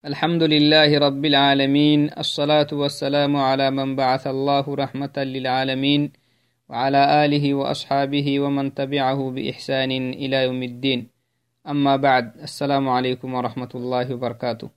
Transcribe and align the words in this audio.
الحمد 0.00 0.42
لله 0.42 0.98
رب 0.98 1.24
العالمين 1.24 2.10
الصلاة 2.18 2.70
والسلام 2.72 3.36
على 3.36 3.70
من 3.70 3.96
بعث 3.96 4.26
الله 4.26 4.64
رحمة 4.74 5.16
للعالمين 5.16 6.12
وعلى 6.68 7.24
آله 7.24 7.54
وأصحابه 7.54 8.40
ومن 8.40 8.74
تبعه 8.74 9.30
بإحسان 9.30 9.90
إلى 10.22 10.36
يوم 10.44 10.62
الدين. 10.62 11.00
أما 11.68 11.96
بعد 11.96 12.26
السلام 12.48 12.88
عليكم 12.88 13.34
ورحمة 13.34 13.68
الله 13.74 14.14
وبركاته. 14.14 14.68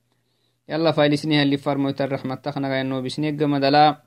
يلا 0.70 0.92
فايلسنيها 0.92 1.44
اللي 1.44 1.58
فرموت 1.58 2.02
الرحمة 2.02 2.36
تخنغ 2.36 2.82
إنه 2.82 3.00
بسنيق 3.00 3.44
مدلا 3.44 4.04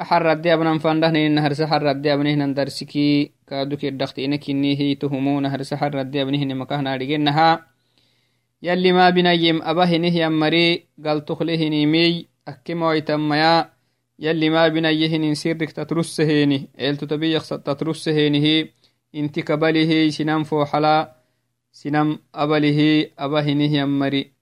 أحر 0.00 0.22
ردي 0.22 0.54
أبنا 0.54 0.78
فاندهن 0.78 1.16
إن 1.16 1.38
هرس 1.38 1.62
حر 1.62 1.82
ردي 1.82 2.14
أبنه 2.14 2.44
ندرسكي 2.44 3.32
كادوك 3.48 3.84
الدخت 3.84 4.18
إنك 4.18 4.50
إنه 4.50 4.94
تهمون 4.94 5.46
هرس 5.46 5.74
حر 5.74 5.94
ردي 5.94 6.22
أبنه 6.22 6.54
مكهنا 6.54 6.96
رجنها 6.96 7.73
يلي 8.64 8.92
ما 8.92 9.10
بنيم 9.10 9.62
أبهنه 9.62 10.16
يمري 10.24 10.86
قال 11.04 11.24
تخلهني 11.24 12.28
أكمويتميا 12.48 13.70
يلي 14.18 14.48
ما 14.50 14.68
بنيهن 14.68 15.34
سيرك 15.34 15.72
تترسهيني. 15.72 16.68
إلتو 16.80 17.06
تبيخ 17.06 17.48
تترسهينه 17.48 18.68
انت 19.14 19.40
كبله 19.40 20.10
سنم 20.10 20.42
فوحلا. 20.44 21.16
سنم 21.72 22.18
أبله 22.34 23.06
أبهنه 23.18 23.72
يمري 23.78 24.32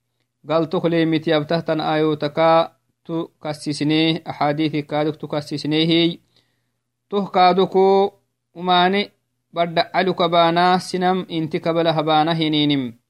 قال 0.48 0.69
تخلي 0.70 1.05
متي 1.05 1.36
أبتهتن 1.36 1.80
آيوتكا 1.80 2.73
تو 3.05 3.28
كسسنيه 3.42 4.23
أحاديث 4.30 4.77
كادك 4.77 5.16
تكسسنيه 5.16 6.19
تو 7.11 7.27
كادكو. 7.27 8.12
وماني 8.55 9.11
بدأ 9.52 9.91
علوك 9.95 10.23
بانا. 10.23 10.78
سنم 10.78 11.27
انت 11.30 11.56
كبله 11.56 12.00
بانا 12.00 12.33
هنينم. 12.33 13.02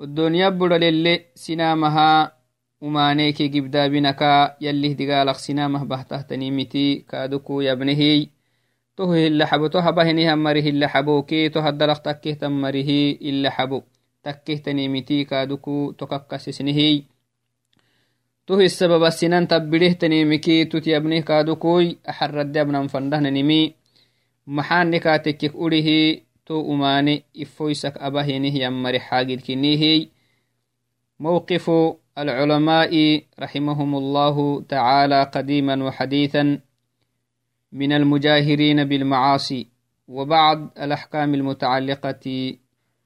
الدنيا 0.00 0.48
بدلل 0.48 1.20
سنامها 1.34 2.38
umaaneki 2.78 3.50
gibdaabinaka 3.50 4.54
yalih 4.62 4.94
digaalaq 4.94 5.38
sinamah 5.42 5.82
bahtahtanimiti 5.82 7.02
kaaduku 7.10 7.66
yabnehi 7.66 8.30
tohu 8.94 9.18
hilaxabo 9.18 9.66
to 9.66 9.82
habahinihan 9.82 10.38
mari 10.38 10.62
hilaxaboke 10.62 11.50
to 11.50 11.58
haddalaq 11.58 11.98
takkehtan 12.06 12.54
marihi 12.54 13.18
ilaxabo 13.18 13.82
takkehtanimiti 14.22 15.26
kaaduku 15.26 15.94
tokakkasisnehi 15.98 16.90
tohu 18.46 18.62
isababa 18.62 19.10
sinan 19.10 19.50
tabbidehtanimiki 19.50 20.70
tut 20.70 20.86
yabnih 20.86 21.26
kaadukuy 21.26 21.98
axaradde 22.10 22.58
abnan 22.62 22.86
fandahnanimi 22.86 23.74
maxaanekaatekkek 24.46 25.52
urihi 25.64 26.27
تو 26.48 26.74
أماني 26.74 27.24
إفويسك 27.36 27.96
أبهنه 27.96 28.54
يمر 28.56 28.98
حاجد 28.98 29.40
كنيه 29.40 30.08
موقف 31.20 31.70
العلماء 32.18 33.22
رحمهم 33.40 33.94
الله 33.94 34.62
تعالى 34.62 35.22
قديما 35.22 35.84
وحديثا 35.84 36.60
من 37.72 37.92
المجاهرين 37.92 38.84
بالمعاصي 38.84 39.68
وبعض 40.08 40.78
الأحكام 40.78 41.34
المتعلقة 41.34 42.56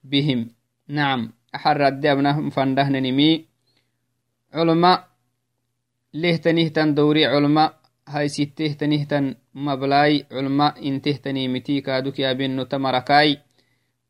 بهم. 0.04 0.50
نعم 0.88 1.32
أحر 1.54 1.86
الدابنا 1.86 2.50
فندهن 2.50 3.02
نمي. 3.02 3.46
علماء 4.54 5.08
ليه 6.14 6.36
تنهتن 6.36 6.94
دوري 6.94 7.26
علماء. 7.26 7.81
هاي 8.08 8.28
ستيه 8.28 8.72
تنهتن 8.72 9.34
مبلاي 9.54 10.26
علماء 10.32 10.88
انته 10.88 11.12
تنيمتي 11.12 11.80
كادوك 11.80 12.18
يا 12.18 12.32
بنو 12.32 12.62
تمركاي 12.62 13.38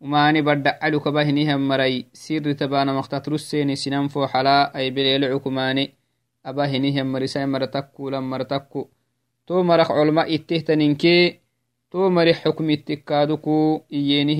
وماني 0.00 0.42
بدع 0.42 0.78
علوك 0.82 1.08
باهنهم 1.08 1.68
مري 1.68 2.06
سير 2.12 2.52
تبانا 2.52 2.92
مختات 2.92 3.28
رسيني 3.28 3.76
سنان 3.76 4.08
فوحلا 4.08 4.76
أي 4.76 4.90
بليل 4.90 5.24
عكماني 5.24 5.94
أباهنهم 6.46 7.12
مرساي 7.12 7.46
مرتكو 7.46 8.10
لم 8.10 8.30
مرتكو 8.30 8.88
تو 9.46 9.62
مرق 9.62 9.92
علماء 9.92 10.34
اتيه 10.34 10.60
تنينكي 10.60 11.38
تو 11.90 12.08
مري 12.10 12.34
حكم 12.34 12.70
التكادوكو 12.70 13.82
إييني 13.92 14.34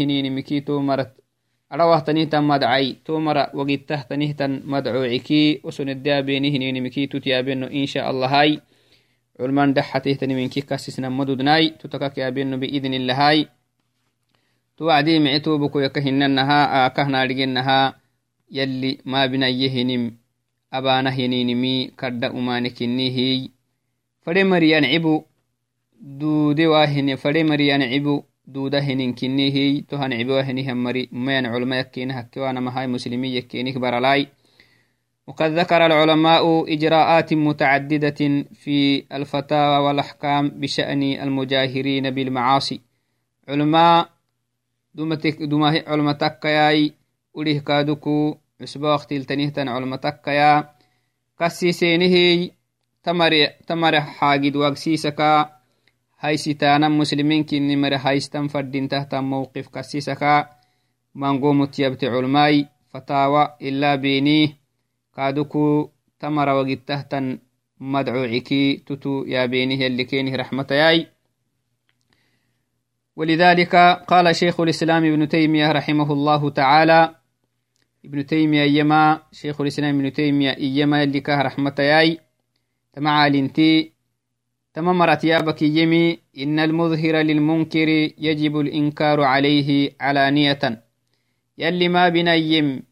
culman 9.43 9.75
dhaxatehtanimenki 9.75 10.63
kasisnamadudnai 10.63 11.71
tutakakeabeno 11.83 12.59
biidnillahai 12.63 13.49
tuwacdii 14.77 15.19
mici 15.21 15.41
tuubukoyaka 15.45 16.01
hinanaha 16.01 16.85
akahnaadhigenaha 16.87 17.79
yalli 18.59 19.01
maabinayyehinim 19.05 20.11
abaana 20.71 21.11
hininimi 21.11 21.93
kadda 21.97 22.33
umanekinihiy 22.33 23.49
fade 24.25 24.45
mariyancibu 24.45 25.15
duudewahine 26.19 27.17
fade 27.17 27.45
mariyancibu 27.45 28.25
duuda 28.47 28.81
hininkinnihiy 28.81 29.83
tohancibiwahinihamari 29.87 31.09
mayan 31.13 31.47
culma 31.53 31.77
yakkeena 31.77 32.15
hakkewaanamahai 32.15 32.87
muslimi 32.87 33.37
yakkenik 33.37 33.79
baralai. 33.79 34.29
وقد 35.27 35.51
ذكر 35.51 35.87
العلماء 35.87 36.73
إجراءات 36.75 37.35
متعددة 37.35 38.45
في 38.55 39.05
الفتاوى 39.13 39.87
والأحكام 39.87 40.49
بشأن 40.49 41.03
المجاهرين 41.03 42.11
بالمعاصي. 42.11 42.81
علماء 43.49 44.09
دمه 44.95 45.85
علماء 45.87 46.15
تكياي 46.15 46.93
أوليه 47.37 47.61
كادوكو 47.61 48.37
عسبا 48.61 48.95
اختيل 48.95 49.25
تنهتن 49.25 49.69
علماء 49.69 49.99
تكيا 50.01 50.71
كسيسينه 51.41 52.51
تمر 53.03 53.47
تمر 53.67 54.01
حاجد 54.01 54.57
واقسيسكا 54.57 55.63
هاي 56.21 56.37
ستانا 56.37 56.89
مسلمين 56.89 57.45
كني 57.45 57.77
مر 57.77 57.95
هايستن 57.95 58.49
فردين 58.49 58.89
تحت 58.89 59.15
موقف 59.15 59.69
كسيسكا 59.69 60.49
منقوم 61.15 61.61
متيبت 61.61 62.05
علماء 62.05 62.69
فتاوى 62.91 63.49
إلا 63.63 63.95
بينيه. 63.95 64.62
كادوكو 65.17 65.91
تمر 66.21 66.49
وقتهتن 66.49 67.39
مدعوعكي 67.81 68.77
تتو 68.77 69.25
يا 69.25 69.47
بينه 69.47 69.87
اللي 69.87 70.05
كينه 70.05 70.37
رحمة 70.37 70.67
ياي. 70.71 71.07
ولذلك 73.17 73.75
قال 74.09 74.37
شيخ 74.37 74.61
الإسلام 74.61 75.05
ابن 75.05 75.29
تيمية 75.29 75.73
رحمه 75.73 76.13
الله 76.13 76.51
تعالى 76.51 77.15
ابن 78.05 78.27
تيمية 78.27 78.63
إيما 78.63 79.23
شيخ 79.33 79.61
الإسلام 79.61 79.99
ابن 79.99 80.13
تيمية 80.13 80.57
إيما 80.57 81.03
اللي 81.03 81.21
كه 81.21 81.43
رحمة 81.43 81.75
ياي. 81.79 82.21
تمع 82.93 83.27
لنتي 83.27 83.93
تمام 84.75 84.99
مرتيابك 84.99 85.63
يمي 85.63 86.19
إن 86.39 86.59
المظهر 86.59 87.17
للمنكر 87.17 87.89
يجب 88.19 88.61
الإنكار 88.61 89.21
عليه 89.21 89.97
علانية. 90.01 90.83
يلي 91.59 91.89
ما 91.89 92.09
بنيم 92.09 92.83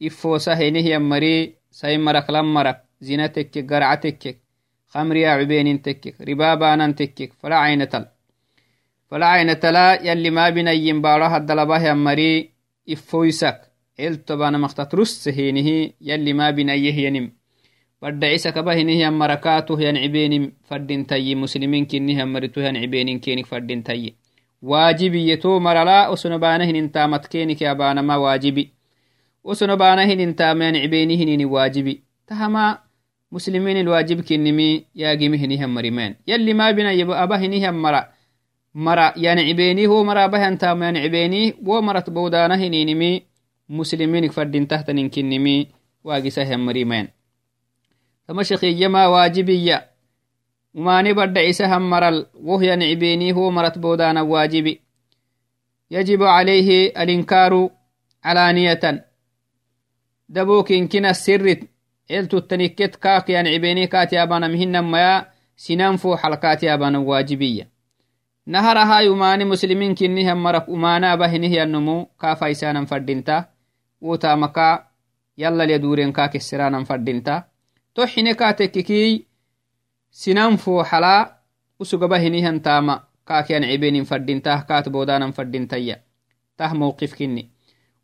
ifoosa 0.00 0.56
henihiyan 0.60 1.02
mari 1.02 1.34
sai 1.70 1.98
marak 1.98 2.28
lam 2.28 2.46
marak 2.56 2.78
zina 3.00 3.28
tekkek 3.28 3.66
garca 3.70 3.96
tekkek 4.02 4.36
khamriya 4.92 5.38
cubenin 5.38 5.78
tekkek 5.84 6.16
ribaabanan 6.28 6.94
tekkek 6.98 7.30
fala 7.40 7.56
cainatal 7.62 8.04
fala 9.08 9.26
cainatala 9.34 9.84
yalli 10.02 10.30
maabinayin 10.30 11.00
baaro 11.04 11.28
haddalabahiyan 11.34 11.98
mari 12.06 12.50
ifoysak 12.86 13.70
eltobana 13.98 14.58
maktat 14.58 14.92
russe 14.98 15.30
henihi 15.36 15.94
yalli 16.00 16.32
maabinayehyanim 16.34 17.26
baddacisakabahinihiyan 18.00 19.14
marakatuhyan 19.14 19.96
cibenim 20.02 20.44
fadintayi 20.68 21.36
muslimin 21.36 21.86
kinihiyan 21.86 22.28
marituhyan 22.28 22.80
cibenin 22.82 23.20
kenik 23.20 23.46
fadintayi 23.46 24.16
waajibiye 24.62 25.36
to 25.36 25.60
marala 25.60 26.08
osonobanahinintamat 26.08 27.28
kenik 27.28 27.60
yabanama 27.60 28.18
waajibi 28.18 28.72
وسنو 29.44 29.76
بانا 29.76 30.04
هنين 30.04 30.36
تامين 30.36 30.76
عبيني 30.76 31.24
هنين 31.24 31.44
واجبي. 31.44 32.02
تهما 32.26 32.78
مسلمين 33.32 33.76
الواجب 33.76 34.20
كنمي 34.20 34.84
ياقي 34.94 35.28
مهني 35.28 35.64
هم 35.64 35.74
مريمان 35.74 36.14
يلي 36.26 36.54
ما 36.54 36.70
بنا 36.70 36.92
يبقى 36.92 37.22
أبا 37.22 37.36
هني 37.36 37.68
هم 37.68 37.82
مرا. 37.82 38.08
مرا 38.74 39.12
يعني 39.16 39.42
عبيني 39.48 39.86
هو 39.86 40.04
مرا 40.04 40.26
بهن 40.26 40.58
تامين 40.58 40.96
عبيني. 40.96 41.54
ومرت 41.66 42.10
بودانا 42.10 42.54
هنينمي 42.54 43.22
مسلمين 43.68 44.28
فردين 44.28 44.68
تحت 44.68 44.90
ننكنمي 44.90 45.68
واقي 46.04 46.30
سهم 46.30 46.66
مريمان 46.66 47.08
تمشخي 48.28 48.82
يما 48.84 49.06
واجبية 49.06 49.90
وماني 50.74 51.12
برد 51.12 51.38
عيسى 51.38 51.64
هم 51.64 51.90
مرل 51.90 52.26
وهي 52.34 52.76
نعبيني 52.76 53.32
هو 53.32 53.50
مرت 53.50 53.78
بودانا 53.78 54.22
واجبي. 54.22 54.80
يجب 55.90 56.22
عليه 56.22 56.88
الإنكار 57.02 57.70
علانية. 58.24 59.09
Dabokin 60.30 60.88
kina 60.88 61.14
sirrit 61.14 61.66
eltutaniket 62.08 62.96
kaakiyan 62.96 63.46
cibeni 63.46 63.88
kaatiyabana 63.88 64.48
mihinamaya 64.48 65.26
sinan 65.56 65.98
fo 65.98 66.16
xalkaatiyabana 66.16 67.00
waajibiya 67.00 67.66
naharahayumani 68.46 69.44
muslimin 69.44 69.94
kinnihan 69.94 70.38
marak 70.38 70.68
umanaba 70.68 71.28
hinihyannomu 71.28 72.06
kaafaisanan 72.16 72.86
fadinta 72.86 73.44
wotamaka 74.02 74.86
yalla 75.36 75.66
le 75.66 75.78
duren 75.78 76.12
ka 76.12 76.28
kesiranan 76.28 76.86
fadinta 76.86 77.44
to 77.94 78.06
xine 78.06 78.34
ka 78.34 78.54
tekkiki 78.54 79.26
sinan 80.10 80.56
fooxala 80.56 81.42
usugaba 81.78 82.18
hinihan 82.18 82.60
tama 82.62 83.02
kaakian 83.24 83.66
cibenin 83.66 84.06
fadintah 84.06 84.66
kaat 84.66 84.88
bodanan 84.90 85.32
fadintaya 85.32 85.96
tah 86.56 86.74
mowqifkini 86.74 87.50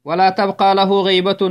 walaa 0.06 0.30
tabqa 0.30 0.74
lahu 0.74 1.02
غيبة 1.02 1.42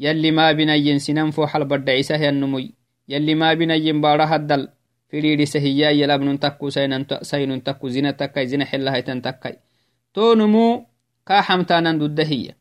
يلي 0.00 0.30
ما 0.30 0.52
بنين 0.52 0.98
سنن 0.98 1.30
فوحل 1.30 1.64
بدع 1.64 1.92
عيسى 1.92 2.28
النمي 2.28 2.72
يلي 3.08 3.34
ما 3.34 3.54
بنين 3.54 4.00
بارا 4.00 4.24
هدل 4.24 4.68
firiidi 5.10 5.46
sahiya 5.46 5.94
yalabnun 5.94 6.38
takku 6.38 6.70
saynun 6.70 7.60
takku 7.62 7.88
zina 7.88 8.12
takkai 8.12 8.46
zina 8.50 8.66
xelahaitan 8.66 9.22
takkai 9.22 9.54
tonumu 10.12 10.86
kaa 11.24 11.42
xamtaanan 11.42 11.98
duddahiya 11.98 12.54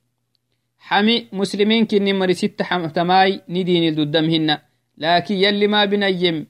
xami 0.87 1.27
muslimiinkini 1.31 2.13
mari 2.13 2.35
sitta 2.35 2.63
xamtamai 2.63 3.41
ni 3.47 3.63
diinil 3.65 3.95
duddamhina 3.95 4.61
laakin 4.97 5.37
yalli 5.41 5.67
maa 5.67 5.87
binayem 5.87 6.45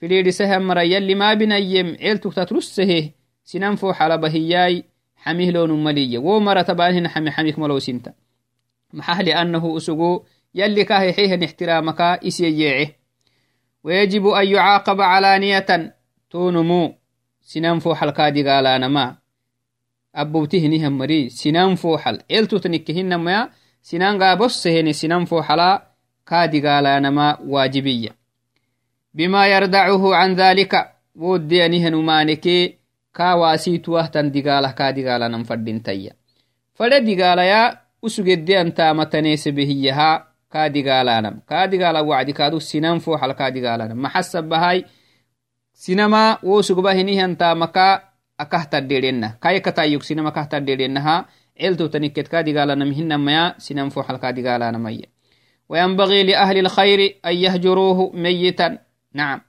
firiidi 0.00 0.32
sahamara 0.32 0.84
yalli 0.84 1.14
maa 1.14 1.34
binayem 1.36 1.94
ceeltuktatrussehe 1.96 3.14
sinan 3.44 3.76
fo 3.76 3.94
xalabahiyai 3.94 4.84
xamih 5.24 5.48
loonun 5.54 5.80
maliya 5.86 6.20
wo 6.20 6.40
mara 6.40 6.64
tabaanhina 6.64 7.08
xami 7.08 7.30
xamik 7.30 7.56
malowsinta 7.58 8.10
maxah 8.10 8.24
liannahu 8.24 8.24
usugu 8.24 8.24
yalli 8.24 8.24
kaa 8.24 8.24
hexehen 8.24 8.24
ixtiraamaka 8.24 8.25
maxah 8.92 9.22
liannahu 9.22 9.74
usugu 9.74 10.26
yalli 10.54 10.84
kahexehen 10.84 11.42
ixtiraamaka 11.42 12.18
isyeyeece 12.22 12.94
wayajibu 13.84 14.36
an 14.36 14.46
yucaaqaba 14.48 15.04
calaaniyatan 15.12 15.92
tuunumu 16.28 16.94
sinan 17.40 17.80
fooxalkaadigaalaanama 17.80 19.16
abbowtihinihan 20.12 20.92
mari 20.92 21.30
sinan 21.30 21.76
fooxal 21.76 22.18
eltutnikkehinamaya 22.28 23.48
sinan 23.82 24.18
gaaboseheni 24.18 24.94
sinan 24.94 25.26
fooxala 25.26 25.82
kaadigaalaanama 26.24 27.38
waajibiya 27.48 28.12
bima 29.14 29.46
yardacuhu 29.46 30.10
can 30.10 30.36
daalika 30.36 30.92
wooddeanihanumaaneke 31.20 32.78
kaawaasiituwahtan 33.12 34.32
digaalah 34.32 34.74
kaadigaalanan 34.74 35.44
fadhintaya 35.44 36.12
fadhe 36.74 37.00
digaalaya 37.00 37.85
أنت 38.60 38.80
متنيس 38.80 39.48
بهيها 39.48 40.36
kadigaalanam 40.56 41.42
kadigala 41.44 42.02
wacdi 42.02 42.32
kadu 42.32 42.62
sinan 42.62 43.02
foxal 43.02 43.34
kadigalanam 43.34 43.98
maxasabahai 43.98 44.86
sinama 45.74 46.38
wo 46.42 46.62
sugba 46.62 46.94
hinihantamaka 46.94 48.14
akahtadherena 48.38 49.36
kayakatayuk 49.42 50.06
sinama 50.06 50.30
kahtadherenaha 50.32 51.26
celtotaniket 51.58 52.30
kadigalanam 52.32 52.88
hinamaya 52.94 53.58
sinan 53.58 53.90
foxal 53.90 54.18
kadigalanamaya 54.22 55.10
وينبغي 55.66 56.22
لأهل 56.22 56.58
الخير 56.58 57.18
أن 57.26 57.34
يهجروه 57.34 58.14
ميتا 58.14 58.78
نعم 59.14 59.40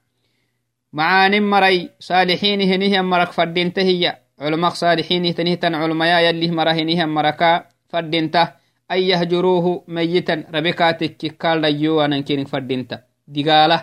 معان 0.93 1.43
مري 1.43 1.89
صالحين 1.99 2.61
هنيه 2.61 3.01
مرك 3.01 3.31
فردين 3.31 3.73
تهي 3.73 4.17
علماء 4.41 4.69
صالحين 4.73 5.35
تنهتن 5.35 5.75
علماء 5.75 6.23
يليه 6.25 6.51
مرهنيه 6.51 7.05
مركا 7.05 7.65
fadinta 7.91 8.41
an 8.89 9.01
yahjuruuhu 9.01 9.83
mayitan 9.87 10.45
rabekaatekki 10.51 11.29
kaldhayyowanankeni 11.29 12.45
faddinta. 12.45 12.99
Digaala 13.33 13.77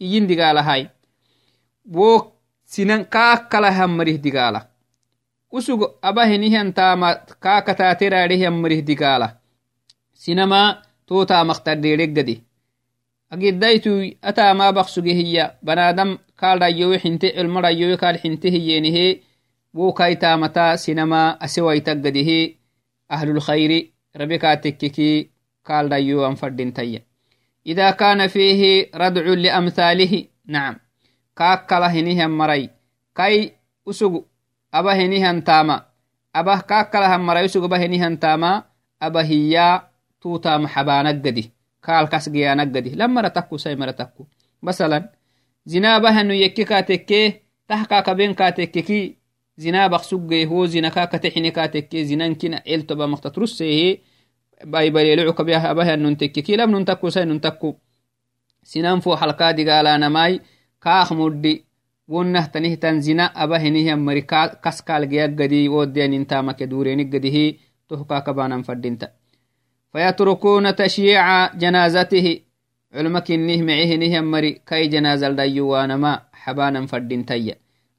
iyin 0.00 0.28
digaalahay 0.28 0.88
wo 1.94 2.32
sinan 2.64 3.04
kaakkalahammarih 3.04 4.18
digaala. 4.22 4.60
Usug 5.52 5.98
abahinihan 6.02 6.72
taama 6.72 7.14
kaakataateraadhihammarih 7.40 8.86
digaala. 8.86 9.28
Sinama 10.12 10.82
tootaamaqtadheereggadi 11.06 12.50
agiddaytu 13.30 13.90
ataamaa 14.22 14.72
baksuge 14.72 15.14
hiya 15.14 15.44
banaadam 15.64 16.18
kaaldhayyowe 16.40 16.98
xinte 16.98 17.28
cilmadhayyowe 17.36 17.96
kaal 17.96 18.18
xinte 18.22 18.50
hiyeenihe 18.50 19.04
wo 19.74 19.92
kaitaamataa 19.92 20.76
sinamaa 20.76 21.36
asewaitaggadihe 21.46 22.38
ahlulkhayri 23.10 24.00
ربكاتككي 24.16 25.30
قال 25.66 25.88
دايو 25.88 26.26
أنفردين 26.26 26.72
تيا 26.74 27.02
إذا 27.66 27.90
كان 27.90 28.26
فيه 28.26 28.90
ردع 28.94 29.22
لأمثاله 29.22 30.24
نعم. 30.46 30.76
كاكلا 31.36 31.86
هنيهم 31.86 32.38
مري 32.38 32.70
كاي 33.14 33.52
أسوغ 33.88 34.20
أبا 34.74 34.92
هنيهم 34.92 35.40
تاما. 35.40 35.86
أبا 36.34 36.56
كاكلا 36.56 37.16
هم 37.16 37.26
مري 37.26 37.44
أسوغ 37.44 37.64
أبا 37.64 37.76
هنيهم 37.76 38.16
تاما. 38.16 38.64
أبا 39.02 39.22
هيا 39.22 39.90
توتا 40.20 40.56
محبانك 40.56 41.26
قدي 41.26 41.52
كال 41.82 42.08
كسجيانك 42.08 42.76
قدي 42.76 42.90
لما 42.90 43.20
رتكو 43.20 43.56
سي 43.56 43.74
مرتكو 43.74 44.26
مثلا 44.62 45.12
زنا 45.66 45.98
بهنو 45.98 46.34
يكي 46.34 46.64
كاتكي 46.64 47.40
تحكا 47.68 48.00
كبين 48.00 48.34
كاتككي 49.60 49.68
zina 49.68 49.88
baksuge 49.88 50.44
ho 50.44 50.66
zina 50.66 50.90
kakatexine 50.90 51.50
katekke 51.52 52.04
zinankina 52.04 52.64
eltoba 52.64 53.06
maktatrussehe 53.06 54.00
baibalelecukabahanun 54.66 56.16
tekke 56.16 56.42
kilabnun 56.42 56.84
takku 56.84 57.10
sainun 57.10 57.40
takku 57.40 57.76
sinan 58.64 59.00
fo 59.00 59.16
halkadigaalanamai 59.16 60.40
kaak 60.78 61.10
muddi 61.10 61.64
wonnahtanihtan 62.08 63.00
zina 63.00 63.34
abahenihian 63.34 64.00
mari 64.00 64.22
kaskalgeyaggadi 64.64 65.68
wodiyanintamake 65.68 66.66
durenigadihi 66.66 67.60
tohkakabanan 67.88 68.64
fadinta 68.64 69.08
فيتركون 69.92 70.76
تشييع 70.76 71.54
جنازته 71.54 72.40
علمكنه 72.94 73.62
معهنهم 73.62 74.24
مري 74.30 74.62
كي 74.66 74.86
جنازة 74.86 75.26
الديوانما 75.26 76.22
حبانا 76.32 76.86
فردين 76.86 77.26
تيّا 77.26 77.54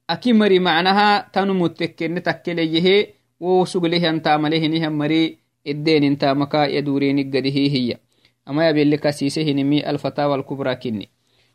aki 0.08 0.32
mari 0.32 0.58
macnaha 0.60 1.28
tanu 1.32 1.54
muttekkenne 1.54 2.20
takkeleyehe 2.20 3.14
wo 3.40 3.66
suglehyantamalehinihan 3.66 4.94
mari 4.94 5.38
eddeenintamaka 5.64 6.66
yadurenigadihi 6.66 7.68
hiya. 7.68 7.98
Ama 8.46 8.72
kasise 8.98 9.44
hinimi 9.44 9.80
alfatawa 9.80 10.34
alkubra 10.34 10.76
kinni. 10.76 11.08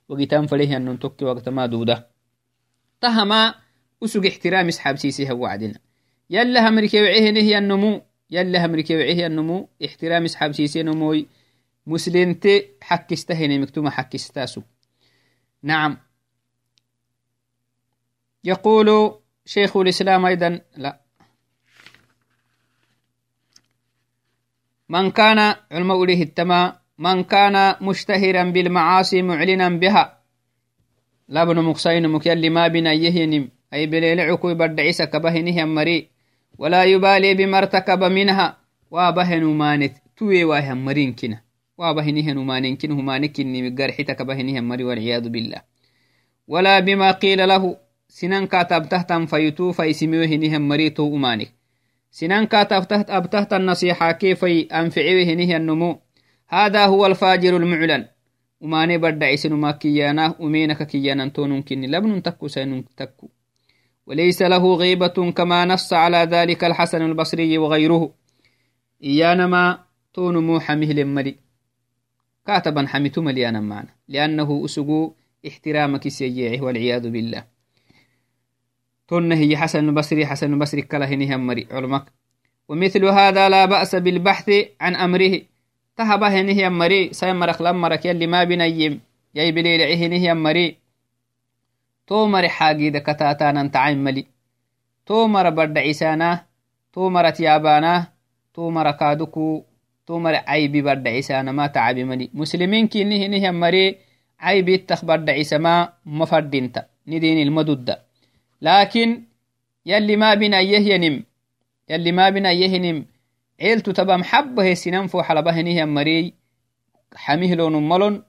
Wagitan 0.10 0.48
fadehyannon 0.48 0.98
tokki 0.98 1.26
waqtama 1.26 1.68
duuda 1.68 2.08
tahama 3.00 3.56
usug 4.02 4.26
ixtiraam 4.26 4.70
isxaabsiiseha 4.70 5.34
wacdina 5.36 5.80
yalla 6.30 6.62
hamrikewcehenehyannomu 6.62 8.02
yalla 8.30 8.60
hamrikewcehyannomu 8.60 9.70
ixtiraam 9.80 10.26
isxaabsiisenomoy 10.26 11.20
muslinte 11.86 12.54
xakkistahenemiktuma 12.88 13.92
xakkistaasu 13.98 14.64
nacam 15.64 15.98
يقول 18.48 18.88
شيخ 19.46 19.78
الإسلام 19.78 20.26
أيضا 20.26 20.60
لا. 20.78 21.02
من 24.90 25.12
كان 25.12 25.56
علم 25.72 25.92
أوليه 25.92 26.24
التما 26.24 26.80
من 26.98 27.24
كان 27.24 27.76
مشتهرا 27.82 28.44
بالمعاصي 28.44 29.22
معلنا 29.22 29.70
بها. 29.70 30.24
لابن 31.28 31.62
مقصين 31.62 32.08
مكيل 32.08 32.52
ما 32.52 32.68
بنا 32.68 32.94
يهنم 32.94 33.50
أي 33.74 33.88
بليل 33.88 34.20
عكوي 34.22 34.56
بردعيس 34.56 35.02
كبهنه 35.02 35.66
مري 35.66 36.10
ولا 36.58 36.84
يبالي 36.84 37.34
بما 37.34 37.58
ارتكب 37.58 38.04
منها. 38.04 38.58
وابهن 38.92 39.44
مانت 39.44 39.94
توي 40.18 40.44
واهم 40.44 40.86
مرين 40.86 41.14
كنا. 41.14 41.42
وابهنه 41.78 42.44
مانين 42.44 42.76
كنه 42.78 42.96
مانكني 43.02 43.70
مقرحتك 43.70 44.22
بهنه 44.22 44.62
مري 44.62 44.84
والعياذ 44.84 45.30
بالله. 45.30 45.62
ولا 46.48 46.80
بما 46.80 47.12
قيل 47.12 47.48
له 47.48 47.87
sinanka 48.18 48.66
tabtahtan 48.66 49.28
faytu 49.32 49.74
faisimiwehinihan 49.78 50.64
marito 50.70 51.06
umanik 51.06 51.50
sinanka 52.10 52.66
abtahtan 53.18 53.64
nasiixakee 53.70 54.36
fay 54.36 54.66
anficiwehinihannumu 54.80 55.90
hada 56.46 56.86
huwa 56.88 57.08
alfajiru 57.08 57.60
lmuclan 57.60 58.04
umane 58.62 58.98
badhacisinuma 58.98 59.74
kiyanah 59.74 60.40
umenaka 60.42 60.86
kiyanantonunkini 60.86 61.88
labnun 61.88 62.22
takku 62.22 62.50
saynun 62.50 62.84
takku 62.96 63.30
وليس 64.08 64.42
له 64.42 64.76
غيبة 64.76 65.32
كما 65.32 65.66
نص 65.66 65.94
على 65.94 66.18
ذلك 66.18 66.64
الحسن 66.64 67.02
البصري 67.02 67.58
وغيره 67.58 68.14
إيانما 69.04 69.80
تون 70.14 70.38
موحمه 70.38 70.86
لمري 70.86 71.36
كاتبا 72.48 72.88
حميتم 72.88 73.30
ليانا 73.30 73.60
معنا 73.60 73.90
لأنه 74.08 74.66
أسقو 74.66 75.14
احترامك 75.48 76.08
سيئه 76.08 76.62
والعياذ 76.62 77.10
بالله 77.10 77.57
تن 79.08 79.32
هي 79.32 79.58
حسن 79.58 79.90
البصري 79.90 80.26
حسن 80.26 80.54
البصري 80.54 80.82
كلا 80.82 81.06
هني 81.06 81.38
مري 81.38 81.68
علمك 81.72 82.06
ومثل 82.70 83.06
هذا 83.06 83.50
لا 83.50 83.66
بأس 83.66 83.96
بالبحث 83.96 84.52
عن 84.82 84.96
أمره. 84.96 85.42
تهبه 85.98 86.28
هني 86.28 86.70
مري 86.70 87.14
سيمرخ 87.14 87.62
لمرك 87.62 88.06
يلي 88.06 88.28
ما 88.28 88.44
بنيم. 88.44 89.00
يي 89.36 89.52
بليل 89.52 89.82
هني 89.82 90.34
مري 90.34 90.78
تومر 92.08 92.48
حاجي 92.48 92.90
دكتاتانا 92.90 93.68
تعين 93.68 94.04
ملي 94.04 94.26
تومر 95.06 95.50
برد 95.50 95.78
عيسانا 95.78 96.46
تومر 96.94 97.30
تيابانا 97.30 98.08
تومر 98.54 98.92
كادوكو 98.92 99.64
tomar 100.08 100.40
caybi 100.48 100.80
badhacisanama 100.88 101.68
tacabimani 101.68 102.32
muslimin 102.32 102.88
kinihinihan 102.88 103.52
mare 108.62 108.86
caybittak 108.86 108.98
badhacisama 108.98 109.22
mafadinta 109.22 109.22
nidinilmadudda 109.22 109.22
lakin 109.22 109.26
yalli 109.86 110.18
mabinayyehyanim 110.18 111.24
yalli 111.88 112.12
mabinayyehinim 112.12 113.06
ceeltu 113.60 113.94
taba 113.94 114.18
maxabahe 114.18 114.76
sinan 114.76 115.08
fo 115.08 115.24
xalabahinihan 115.24 115.90
marey 115.90 116.34
xamihlonum 117.26 117.88
malon 117.88 118.24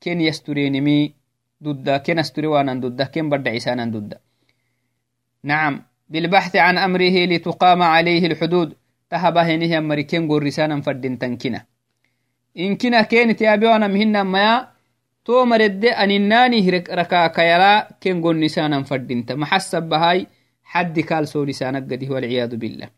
ken 0.00 0.20
yasturenimi 0.20 1.14
dudda 1.60 1.98
ken 1.98 2.18
asture 2.18 2.46
wanan 2.46 2.80
dudda 2.80 3.06
ken 3.06 3.30
badhacisanan 3.30 3.92
dudda 3.92 4.20
نعم 5.44 5.82
بالبحث 6.08 6.56
عن 6.56 6.78
أمره 6.78 7.24
لتقام 7.24 7.82
عليه 7.82 8.26
الحدود 8.26 8.76
تهبهنه 9.10 9.80
مري 9.80 10.02
كن 10.02 10.28
قرسانا 10.28 10.80
فردين 10.80 11.18
تنكنا 11.18 11.64
إن 12.58 12.76
كنا 12.76 13.02
كانت 13.02 13.40
يابيوانا 13.40 13.86
مهنا 13.88 14.22
ميا 14.22 14.68
تو 15.24 15.44
مرد 15.44 15.84
أنناني 15.84 16.70
ركا 16.70 17.26
كيرا 17.26 17.80
كن 18.02 18.22
قرسانا 18.22 18.82
فردين 18.82 19.26
محسب 19.30 19.82
بهاي 19.82 20.26
حد 20.64 21.00
كال 21.00 21.28
سو 21.28 21.44
لسانك 21.44 21.82
قده 21.92 22.14
والعياذ 22.14 22.56
بالله 22.56 22.88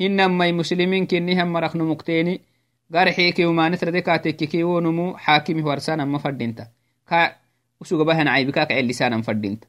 هنا 0.00 0.28
مي 0.28 0.52
مسلمين 0.52 1.06
كنهم 1.06 1.52
مرخ 1.52 1.76
نمكتيني 1.76 2.40
قرحيكي 2.94 3.44
وما 3.44 3.68
نتردي 3.68 4.00
كاتككي 4.00 4.64
ونمو 4.64 5.16
حاكمي 5.16 5.62
ورسانا 5.62 6.04
ما 6.04 6.18
فردينتا 6.18 6.68
كا 7.08 7.36
وسوق 7.80 8.02
بهن 8.02 8.28
عيبكاك 8.28 8.72
لسانا 8.72 9.22
فردينتا 9.22 9.66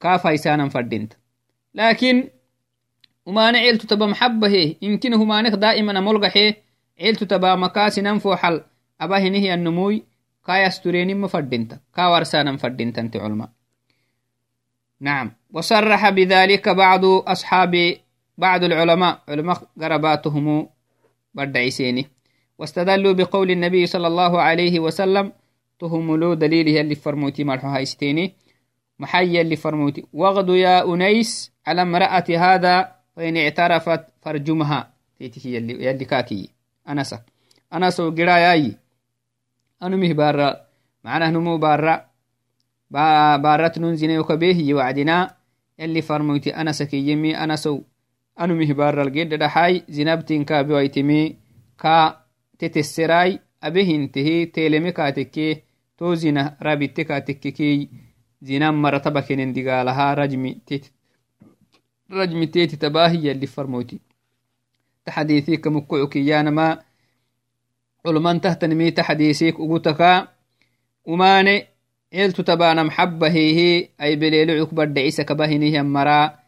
كافايسانا 0.00 0.68
فردينتا 0.68 1.16
لكن 1.74 2.28
ومانع 3.26 3.58
عيلتو 3.58 3.86
تبا 3.86 4.06
محبه 10.48 10.58
يمكن 10.58 10.94
همانك 10.94 10.94
دائما 10.94 11.14
ملغحه 11.14 11.38
عيلتو 11.38 11.38
تبا 11.38 11.38
مكاسي 11.38 11.38
ننفو 11.38 11.38
حل 11.38 11.48
أباه 11.48 11.66
نهي 11.66 11.66
النموي 11.66 11.66
كا 11.66 11.66
يسترين 11.66 11.70
مفردنت 11.70 11.80
كا 11.94 12.06
ورسانا 12.06 12.56
فردنت 12.56 12.98
أنت 12.98 13.16
علماء. 13.16 13.50
نعم. 15.00 15.32
وصرح 15.52 16.10
بذلك 16.10 16.68
بعض 16.68 17.04
أصحاب 17.04 17.96
بعض 18.38 18.64
العلماء 18.64 19.22
علماء 19.28 19.62
قرباتهم 19.80 20.68
بدعيسيني 21.34 22.06
واستدلوا 22.58 23.12
بقول 23.12 23.50
النبي 23.50 23.86
صلى 23.86 24.06
الله 24.06 24.40
عليه 24.40 24.80
وسلم 24.80 25.32
تهملوا 25.78 26.34
دليله 26.34 26.80
اللي 26.80 26.94
فرموتي 26.94 27.44
مرحو 27.44 27.68
هايستيني. 27.68 28.34
محيا 28.98 29.40
اللي 29.40 29.56
فرموتي 29.56 30.06
وغد 30.12 30.48
يا 30.48 30.94
أنيس 30.94 31.52
على 31.66 31.82
امرأة 31.82 32.24
هذا 32.38 32.92
فإن 33.16 33.36
اعترفت 33.36 34.00
فرجمها 34.22 34.92
تيتي 35.18 35.54
يلي, 35.54 35.84
يلي 35.84 36.04
كاكي. 36.04 36.50
أنسا 36.88 37.22
أنسا 37.74 38.04
وقرا 38.04 38.36
ياي 39.82 39.88
أنو 39.88 39.96
مه 39.96 40.12
بارا؟ 40.12 40.66
معناه 41.04 41.30
نمو 41.30 41.58
بارا؟ 41.58 42.06
بارت 42.90 43.78
ننزين 43.78 44.10
يكبيه 44.10 44.56
يوعدنا 44.56 45.36
يلي 45.78 46.02
فرموتي 46.02 46.50
أنسا 46.50 46.84
كي 46.84 47.08
يمي 47.08 47.36
أنسو 47.44 47.82
أنو 48.40 48.54
مه 48.54 48.72
بارا 48.72 49.02
القيد 49.02 49.34
دحاي 49.34 49.82
زنبتين 49.88 50.44
كابي 50.44 50.72
ويتمي 50.74 51.36
كا 51.78 52.26
تتسراي 52.58 53.40
أبيه 53.62 53.96
انتهي. 53.96 54.46
تيلمي 54.46 54.92
كاتكي 54.92 55.62
توزينه 55.98 56.56
رابطة 56.62 57.02
كاتككي 57.02 57.88
زنام 58.42 58.82
مرتبة 58.82 59.20
كنن 59.20 59.52
دقالها 59.52 60.14
رجمي 60.14 60.60
تيت 60.66 60.86
رجمي 62.10 62.46
تيتي 62.46 62.76
تباهي 62.76 63.32
اللي 63.32 63.46
فرموتي 63.46 64.00
تحديثيك 65.06 65.66
مكوعك 65.66 66.16
يانما 66.16 66.91
علمان 68.06 68.40
تهتنمي 68.40 68.90
تحديثيك 68.90 69.54
أقوتك؟ 69.54 70.28
وماني 71.04 71.66
عيلتو 72.14 72.42
تبانا 72.42 72.82
محبة 72.82 73.28
هي 73.28 73.88
أي 74.02 74.16
بليلعك 74.16 74.74
بدعيسك 74.74 75.24
كباهنيه 75.24 75.82
مرا. 75.82 76.38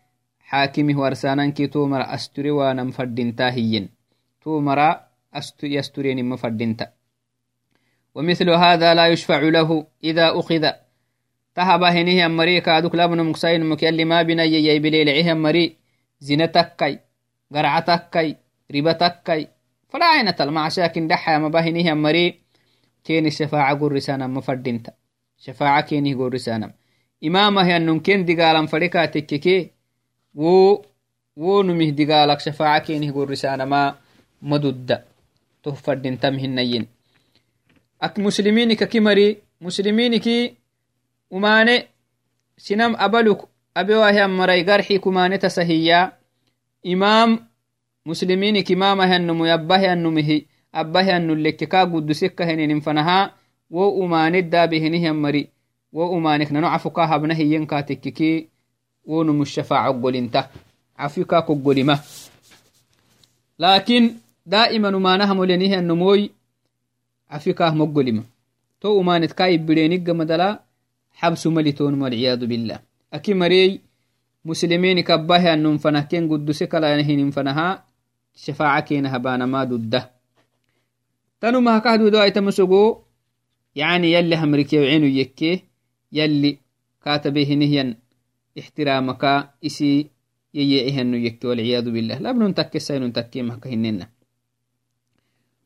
حاكمه 0.40 1.00
ورسانانكي 1.00 1.66
تو 1.66 1.87
مرا 1.87 2.14
أستري 2.14 2.50
مرا 4.46 5.00
يسترين 5.62 6.25
مفردنتا 6.28 6.90
ومثل 8.14 8.50
هذا 8.50 8.94
لا 8.94 9.06
يشفع 9.06 9.40
له 9.40 9.87
إذا 10.04 10.38
أخذ. 10.38 10.70
تهبا 11.54 11.88
هنيه 11.88 12.26
مري 12.26 12.61
كادوك 12.61 12.94
لابن 12.94 13.23
مكسين 13.25 13.64
مك 13.64 13.82
يلي 13.82 14.04
ما 14.04 14.23
بنا 14.23 14.42
يي 14.42 14.78
بليل 14.78 15.08
عيه 15.08 15.34
مري. 15.34 15.76
زينتكاي 16.20 17.00
قرعتكاي 17.54 18.37
ربتكاي 18.75 19.49
فلا 19.94 20.06
عينة 20.06 20.34
المعشاكن 20.40 21.06
دحا 21.08 21.38
ما 21.38 21.48
باهنيه 21.48 21.94
مري. 21.94 22.40
كين 23.04 23.26
الشفاعة 23.26 23.74
قرسانا 23.78 24.26
مفردنتا 24.26 24.92
شفاعة 25.38 25.80
كيني 25.80 26.14
قرسانا 26.14 26.74
إمامة 27.24 27.76
أنن 27.76 28.00
كين 28.00 28.24
دقالا 28.24 28.66
فريكا 28.66 29.06
تككي. 29.06 29.70
و 30.34 30.74
و 31.36 31.62
نمه 31.62 31.90
دقالك 31.90 32.40
شفاعة 32.40 32.78
كيني 32.78 33.10
قرسانا 33.10 33.64
ما 33.64 33.94
مدد. 34.42 35.04
تهفردن 35.62 36.20
تمهنين 36.20 36.86
أك 38.02 38.18
مسلمينك 38.18 38.84
كمري 38.84 39.38
مسلمينك 39.60 40.28
umane 41.30 41.88
sinam 42.56 42.94
abaluk 42.94 43.48
abewahian 43.74 44.30
marai 44.30 44.62
garxi 44.62 45.00
kumane 45.00 45.38
tasahiya 45.38 46.14
imam 46.82 47.42
musliminik 48.04 48.70
imamahiannumu 48.70 49.44
abbahiannumihi 49.49 50.46
abbahiannulekke 50.73 51.66
ka 51.66 51.87
guddusekkaheninin 51.87 52.80
fanaha 52.80 53.32
wo 53.70 53.90
umane 53.96 54.42
dabehinihian 54.42 55.16
mari 55.16 55.49
wo 55.92 56.11
umanek 56.11 56.50
nano 56.50 56.68
cafu 56.68 56.90
ka 56.90 57.06
habna 57.06 57.34
hiyenka 57.34 57.82
tekkiki 57.82 58.49
wo 59.06 59.25
numu 59.25 59.44
shafaaca 59.44 59.92
golinta 59.92 60.50
cafi 60.96 61.25
ka 61.25 61.42
koggolima 61.42 61.99
umanaha 64.96 65.34
molenihian 65.34 65.84
numoy 65.84 66.28
cafi 67.30 67.54
kah 67.54 67.75
moggolima 67.75 68.23
to 68.80 68.96
umanet 68.99 69.34
ka 69.34 69.49
ibbireniggamadala 69.49 70.64
حبس 71.14 71.46
ملتون 71.46 71.94
والعياذ 72.02 72.46
بالله 72.46 72.78
أكي 73.12 73.34
مري 73.34 73.80
مسلمين 74.44 75.00
كباه 75.00 75.54
أنهم 75.54 75.78
فنهكين 75.78 76.28
قدسك 76.30 76.75
لا 76.75 76.88
ينهين 76.94 77.30
فنها 77.30 77.84
شفاعة 78.35 78.81
كين 78.81 79.07
هبانا 79.07 79.47
ما 79.47 79.64
ضده 79.64 80.11
تنو 81.41 81.61
ما 81.61 81.79
كهدو 81.79 82.09
دو 82.09 82.23
ايتمسوغو 82.23 83.05
يعني 83.75 84.12
يلي 84.12 84.37
همريكي 84.37 84.79
وعينو 84.79 85.07
يكي 85.07 85.62
يلي 86.12 86.59
كاتبه 87.05 87.55
نهيا 87.55 87.97
احترامك 88.59 89.25
إسي 89.67 90.11
ييئهن 90.55 91.14
يكي 91.14 91.47
والعياذ 91.47 91.91
بالله. 91.91 92.19
لا 92.19 92.33
بنون 92.33 92.55
تكي 92.55 92.79
سينون 92.79 93.12
تكي 93.12 93.43
مهكهننا 93.43 94.09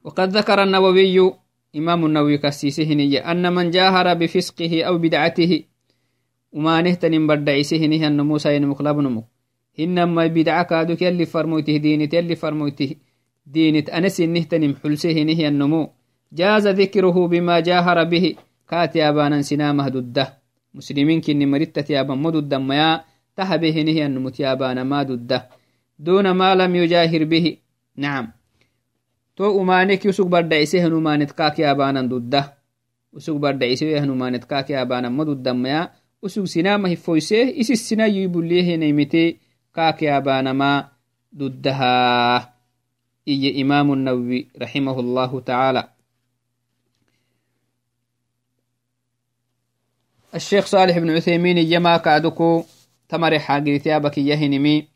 وقد 0.04 0.28
ذكر 0.36 0.62
النووي 0.62 1.34
إمام 1.76 2.06
النووي 2.06 2.38
كسيسهني 2.38 3.18
أن 3.30 3.52
من 3.54 3.70
جاهر 3.70 4.14
بفسقه 4.14 4.82
أو 4.82 4.98
بدعته 4.98 5.64
وما 6.52 6.82
نهتن 6.82 7.26
بدعيسه 7.26 7.86
نهي 7.86 8.06
أن 8.06 8.20
موسى 8.20 8.56
ينمقلب 8.56 8.98
نمك 8.98 9.24
إنما 9.80 10.26
بدعة 10.26 10.62
كادوك 10.62 11.02
يلي 11.02 11.26
فرموته 11.26 11.76
دينت 11.76 12.14
يلي 12.14 12.36
فرموته 12.36 12.90
دينت. 13.46 13.90
أنس 13.90 14.20
نهتن 14.20 14.68
محلسه 14.68 15.22
نهي 15.22 15.48
النمو. 15.48 15.90
جاز 16.32 16.66
ذكره 16.66 17.26
بما 17.28 17.60
جاهر 17.60 18.04
به. 18.04 18.34
كاتي 18.68 19.08
أبانا 19.08 19.42
سنامه 19.42 19.88
ضده 19.88 20.38
مسلمين 20.74 21.20
كني 21.20 21.46
مرتة 21.46 21.92
يابا 21.92 22.14
مدد 22.14 22.54
ميا 22.54 23.04
تهبه 23.36 23.76
نهي 23.82 24.06
النمت 24.06 24.40
يابانا 24.40 24.84
ما 24.84 25.02
ضده 25.02 25.48
دون 25.98 26.30
ما 26.30 26.54
لم 26.54 26.74
يجاهر 26.76 27.24
به. 27.24 27.56
نعم. 27.96 28.28
to 29.38 29.54
umanek 29.54 30.04
usug 30.04 30.28
bardhaise 30.28 30.80
hanumanet 30.82 31.30
kaaki 31.38 31.62
abanan 31.64 32.08
dudda 32.10 32.58
usug 33.14 33.38
bardhaise 33.38 33.86
hanumanet 34.02 34.44
kaaki 34.50 34.74
abanan 34.74 35.14
ma 35.14 35.24
duddamaya 35.24 35.82
usug 36.22 36.46
sinama 36.46 36.88
hifoise 36.88 37.54
isis 37.60 37.86
sinayi 37.88 38.26
kaaki 39.78 40.10
abanama 40.10 40.90
duddaha 41.30 42.50
iye 43.26 43.50
imamu 43.62 43.94
nawawi 43.94 44.50
rahimahu 44.58 45.02
llahu 45.02 45.40
taala 45.40 45.94
الشيخ 50.34 50.66
صالح 50.66 50.98
بن 50.98 51.10
عثيمين 51.10 51.58
يما 51.58 51.96
كادوكو 51.96 52.64
تمر 53.08 53.38
حاجرتي 53.38 53.96
أبك 53.96 54.18
يهنمي. 54.18 54.88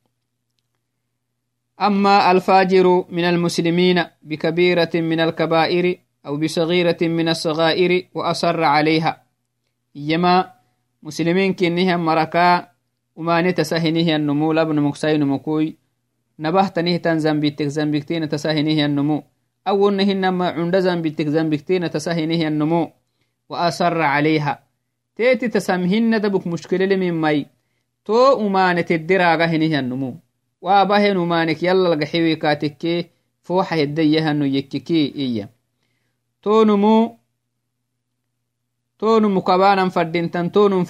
أما 1.80 2.30
الفاجر 2.30 3.04
من 3.08 3.24
المسلمين 3.24 4.04
بكبيرة 4.22 4.90
من 4.94 5.20
الكبائر 5.20 5.98
أو 6.26 6.36
بصغيرة 6.36 6.96
من 7.02 7.28
الصغائر 7.28 8.06
وأصر 8.14 8.64
عليها. 8.64 9.22
يما 9.94 10.52
مسلمين 11.02 11.54
كنها 11.54 11.96
مركا 11.96 12.71
وما 13.16 13.42
نتسهنه 13.42 14.16
النمو 14.16 14.52
لابن 14.52 14.80
مكسين 14.80 15.24
مكوي 15.26 15.76
نبهت 16.38 16.78
نهتن 16.78 17.18
زنبيتك 17.18 17.66
زنبيكتين 17.66 18.28
تسهنه 18.28 18.84
النمو 18.86 19.22
awonnahinama 19.64 20.52
cunda 20.52 20.80
zambittek 20.80 21.28
zambiktina 21.28 21.88
tasahinihiannamo 21.88 22.92
wa 23.48 23.60
asara 23.60 24.08
calayha 24.14 24.58
teeti 25.16 25.48
tasamhinadabuk 25.48 26.46
mushkileleminmai 26.46 27.46
to 28.04 28.36
umane 28.36 28.82
tedderaga 28.82 29.46
hinihiannumu 29.46 30.18
waabahen 30.62 31.16
umanek 31.16 31.62
yalalgaxiwikatekke 31.62 33.10
fooxa 33.42 33.74
heddayahanu 33.76 34.46
yekkiki 34.46 35.06
iya 35.06 35.48
tonumu 36.40 37.18
tonumu 38.98 39.42
kabanan 39.42 39.90
fadintan 39.90 40.50
tonum 40.50 40.84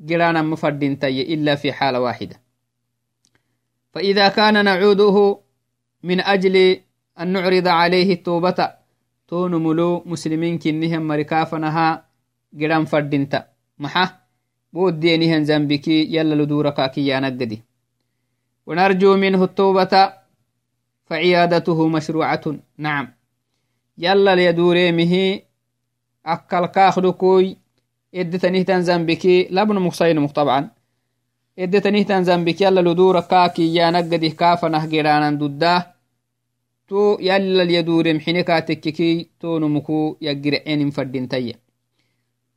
fanaha 0.00 0.06
girananmu 0.08 0.56
fadintaye 0.56 1.22
illa 1.22 1.56
fi 1.56 1.72
xaala 1.72 2.00
waaxida 2.00 2.36
فإذا 3.96 4.28
كان 4.28 4.64
نعوده 4.64 5.38
من 6.02 6.20
أجل 6.20 6.80
أن 7.20 7.32
نعرض 7.32 7.68
عليه 7.68 8.12
التوبة 8.12 8.72
تون 9.28 9.54
ملو 9.54 10.02
مسلمين 10.06 10.58
كنهم 10.58 11.02
مركافنها 11.02 12.04
جرام 12.52 12.84
فردنتا 12.84 13.46
محا 13.78 14.20
بود 14.72 15.00
دينهن 15.00 15.44
زنبكي 15.44 16.16
يلا 16.16 16.34
لدورك 16.34 16.90
كي 16.90 17.20
نقدي. 17.20 17.62
ونرجو 18.66 19.16
منه 19.16 19.44
التوبة 19.44 20.12
فعيادته 21.04 21.88
مشروعة. 21.88 22.58
نعم. 22.78 23.08
يلا 23.98 24.34
ليدوريمه 24.34 25.40
أكل 26.26 26.66
كاخدكوي 28.16 28.60
إدتنيه 28.60 28.80
زنبكي. 28.80 29.48
لابن 29.50 29.76
مخصينمك 29.78 30.30
طبعا. 30.30 30.70
إدتنيه 31.58 32.22
زنبكي. 32.22 32.64
يلا 32.64 32.80
لدورك 32.80 33.26
كاكي. 33.26 33.74
يا 33.74 33.90
نقدي 33.90 34.30
كافنه 34.30 34.86
جرانا 34.86 35.30
دده 35.30 35.96
تو 36.88 37.18
يلا 37.20 37.62
اليدور 37.62 38.14
محنكا 38.14 38.60
تككي 38.60 39.30
تو 39.40 39.58
نمكو 39.58 40.16
يقرئين 40.20 40.90
فردين 40.90 41.28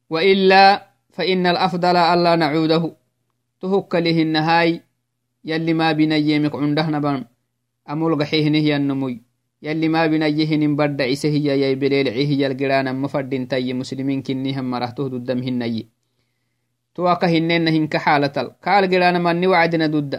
وإلا 0.09 0.89
فإن 1.09 1.45
الأفضل 1.47 1.95
ألا 1.97 2.35
نعوده. 2.35 2.95
تهك 3.61 3.95
له 3.95 4.21
النهاي 4.21 4.81
يلي 5.45 5.73
ما 5.73 5.91
بنيمك 5.91 6.55
عنده 6.55 6.89
نبان 6.89 7.25
أمول 7.89 8.21
قحيه 8.21 8.49
نهي 8.49 8.75
النموي 8.75 9.28
يلي 9.63 9.87
ما 9.87 10.07
بنيه 10.07 10.51
نبرد 10.57 11.01
عيسه 11.01 11.29
يا 11.29 11.73
بليل 11.73 12.07
عيه 12.09 12.47
القرانا 12.47 12.91
مفردين 12.91 13.47
تي 13.47 13.73
مسلمين 13.73 14.21
كنيهم 14.21 14.65
مرهته 14.71 15.07
ضدم 15.07 15.39
هني 15.47 15.87
تواك 16.95 17.23
هنين 17.23 17.67
هنك 17.67 17.97
حالة 17.97 18.37
قال 18.65 18.83
قرانا 18.91 19.19
من 19.19 19.45
وعدنا 19.47 19.87
ضد 19.87 20.13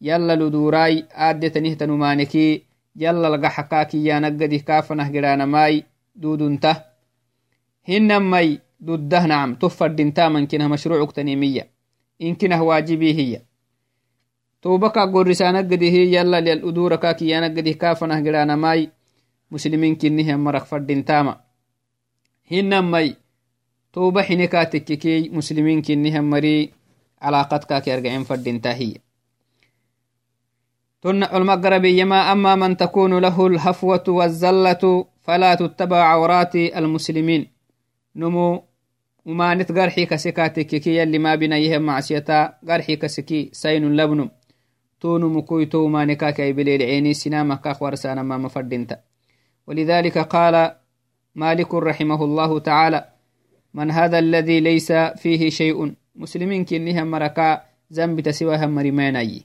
يلا 0.00 0.34
لدوراي 0.40 1.04
آدتنه 1.12 1.74
تنمانكي 1.74 2.70
yala 2.96 3.30
laga 3.30 3.50
xakaakiyanaggadih 3.56 4.62
kaafanah 4.66 5.08
gidhaanamai 5.14 5.84
dudunta 6.14 6.90
تو 14.62 14.78
بكا 14.78 15.04
غورسا 15.04 15.50
نجد 15.52 15.82
هي 15.82 16.14
يلا 16.14 16.40
للأدورة 16.40 16.96
كاكي 16.96 17.28
يا 17.28 17.40
نجد 17.40 17.68
كافنا 17.68 18.20
جرانا 18.20 18.56
ماي 18.56 18.90
مسلمين 19.50 19.96
كنيه 19.96 20.36
مرق 20.36 20.64
فردين 20.64 21.04
تاما۔ 21.04 21.40
هنا 22.52 22.80
ماي 22.80 23.16
توبة 23.92 24.22
حينكا 24.22 24.64
كي 24.64 25.28
مسلمين 25.28 25.82
كنيه 25.82 26.20
مري 26.20 26.70
علاقات 27.22 27.64
كاكي 27.64 27.94
أرجعين 27.94 28.24
فردين 28.24 28.60
تاهي 28.60 28.94
تن 31.02 31.22
المغربي 31.22 31.98
يما 31.98 32.32
أما 32.32 32.54
من 32.54 32.76
تكون 32.76 33.18
له 33.18 33.46
الهفوة 33.46 34.04
والزلة 34.08 35.06
فلا 35.20 35.54
تتبع 35.54 36.02
عورات 36.04 36.56
المسلمين 36.56 37.46
نمو 38.16 38.64
وما 39.26 39.54
نتقرحي 39.54 40.06
كسكاتك 40.06 40.66
كي 40.66 41.02
اللي 41.02 41.18
ما 41.18 41.34
بنيه 41.34 41.78
معسيتا 41.78 42.54
قرحي 42.68 42.96
كسكي 42.96 43.50
سين 43.52 43.96
لبنم۔ 43.96 44.30
تون 45.00 45.24
مكوي 45.24 45.66
تو 45.66 45.88
ما 45.88 46.04
نكاك 46.04 46.40
بليل 46.40 46.82
عيني 46.82 47.14
سنامة 47.14 47.56
كاخ 47.56 47.82
ورسانا 47.82 48.22
ما 48.22 48.38
مفردنت 48.38 48.98
ولذلك 49.66 50.18
قال 50.18 50.76
مالك 51.34 51.74
رحمه 51.74 52.24
الله 52.24 52.58
تعالى 52.58 53.04
من 53.74 53.90
هذا 53.90 54.18
الذي 54.18 54.60
ليس 54.60 54.92
فيه 54.92 55.50
شيء؟ 55.50 55.94
مسلمين 56.16 56.64
كنها 56.64 57.04
مركا 57.04 57.62
ذنب 57.92 58.20
تسواها 58.20 58.66
مريماني 58.66 59.42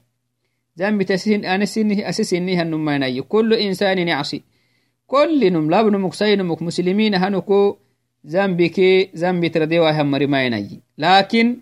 ذنب 0.78 1.02
تسين 1.02 1.44
أنا 1.44 1.64
سنه 1.64 2.08
أسسني 2.08 2.62
هنميني 2.62 3.22
كل 3.22 3.54
إنسان 3.54 3.98
يعصي. 3.98 4.42
كل 5.06 5.52
نم 5.52 5.70
لابن 5.70 5.98
مكسين 5.98 6.42
مك 6.42 6.62
مسلمين 6.62 7.14
هنكو 7.14 7.76
ذنبك 8.26 8.80
ذنب 9.16 9.46
ترديوا 9.46 9.90
هم 9.90 10.10
مرميني 10.10 10.80
لكن 10.98 11.56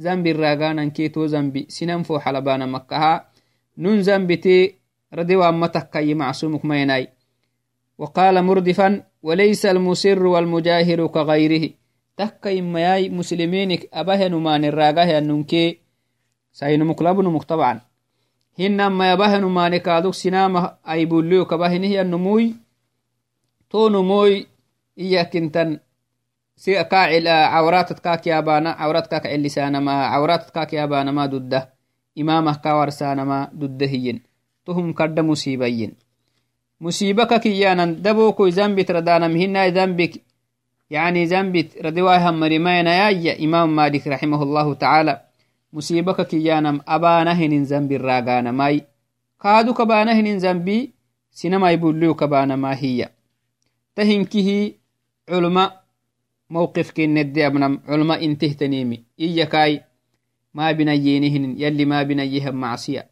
ذنب 0.00 0.26
الراغانا 0.26 0.88
كيتو 0.88 1.24
ذنبي 1.24 1.66
سنن 1.68 2.02
فو 2.02 2.18
حلبانا 2.18 2.66
مكها. 2.66 3.28
نون 3.78 4.00
ذنبتي 4.00 4.74
رديوا 5.14 5.50
متكي 5.50 6.14
معصومك 6.14 6.64
ميناي. 6.64 7.08
وقال 7.98 8.44
مردفا 8.44 9.02
وليس 9.22 9.66
المسر 9.66 10.26
والمجاهر 10.26 11.06
كغيره. 11.06 11.70
تكي 12.16 12.60
مياي 12.60 13.08
مسلمينك 13.08 13.88
أبهن 13.92 14.34
مان 14.34 14.64
الراغه 14.64 15.18
أننكي 15.18 15.78
sainumuk 16.52 17.00
labnumuk 17.00 17.44
طبعا. 17.48 17.80
hinama 18.52 19.06
yabahanu 19.06 19.48
manekaduk 19.48 20.14
sinama 20.14 20.76
aibulio 20.84 21.46
kabahinihiyanumuy 21.48 22.52
to 23.68 23.88
numoy 23.88 24.44
iyakintan 24.96 25.80
si 26.62 26.78
kaacil 26.78 27.26
cawratat 27.26 27.98
kaakiyabana 27.98 28.78
cawrat 28.78 29.06
kaak 29.10 29.26
celisanama 29.26 29.94
cawratat 30.14 30.50
kaakyabanama 30.54 31.24
dudda 31.26 31.60
imamah 32.14 32.62
kawarsanama 32.62 33.50
dudda 33.50 33.86
hiyin 33.90 34.22
tuhum 34.62 34.94
kadda 34.94 35.26
musibayin 35.26 35.98
musiba 36.78 37.26
kakiyanan 37.26 37.98
dabokoy 37.98 38.54
zambit 38.54 38.86
radanam 38.86 39.34
hinai 39.34 39.74
zambik 39.74 40.22
يعني 40.92 41.24
ذنبت 41.24 41.80
ردواها 41.80 42.30
مريمين 42.36 42.86
يا 42.86 43.32
إمام 43.40 43.76
مالك 43.76 44.04
رحمه 44.06 44.42
الله 44.42 44.74
تعالى 44.74 45.14
musibaka 45.72 46.24
kiyanam 46.28 46.84
abanahinin 46.86 47.64
zambi 47.64 47.98
raganamai 47.98 48.84
kaadu 49.40 49.72
kabanahinin 49.74 50.36
zambi 50.38 50.92
sinamai 51.32 51.80
bulliu 51.80 52.14
kabanama 52.14 52.74
hiya 52.76 53.08
tahinkihi 53.96 54.76
culma 55.24 55.81
mawqifkii 56.52 57.06
nedde 57.16 57.40
abnam 57.48 57.74
culma 57.88 58.18
intihtanimi 58.26 58.96
iyyakaai 59.26 59.80
maabinayyenihinin 60.56 61.56
yalli 61.62 61.84
maabinayyihan 61.92 62.56
macsiya 62.62 63.02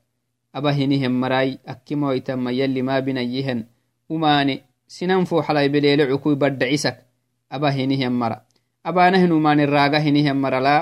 abahinihen 0.53 1.13
marai 1.23 1.59
akkimoytanma 1.73 2.51
yalli 2.61 2.83
maabinayyihan 2.89 3.65
umaane 4.11 4.55
sinan 4.87 5.25
fooxalai 5.31 5.69
beleele 5.69 6.05
cukui 6.11 6.37
baddhacisak 6.37 6.97
abahinihen 7.51 8.13
mara 8.13 8.45
abaanahin 8.85 9.33
umaane 9.33 9.67
raaga 9.67 9.99
hinihen 10.05 10.37
marala 10.37 10.75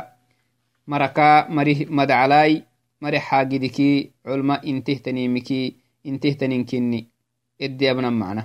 marakaa 0.86 1.46
mari 1.48 1.86
madacalai 1.90 2.64
mari 3.00 3.18
xaagidikii 3.28 3.96
culma 4.26 4.60
intihtanimikii 4.70 5.66
intihtaninkinni 6.08 7.00
edde 7.64 7.90
abnam 7.90 8.16
macna 8.22 8.42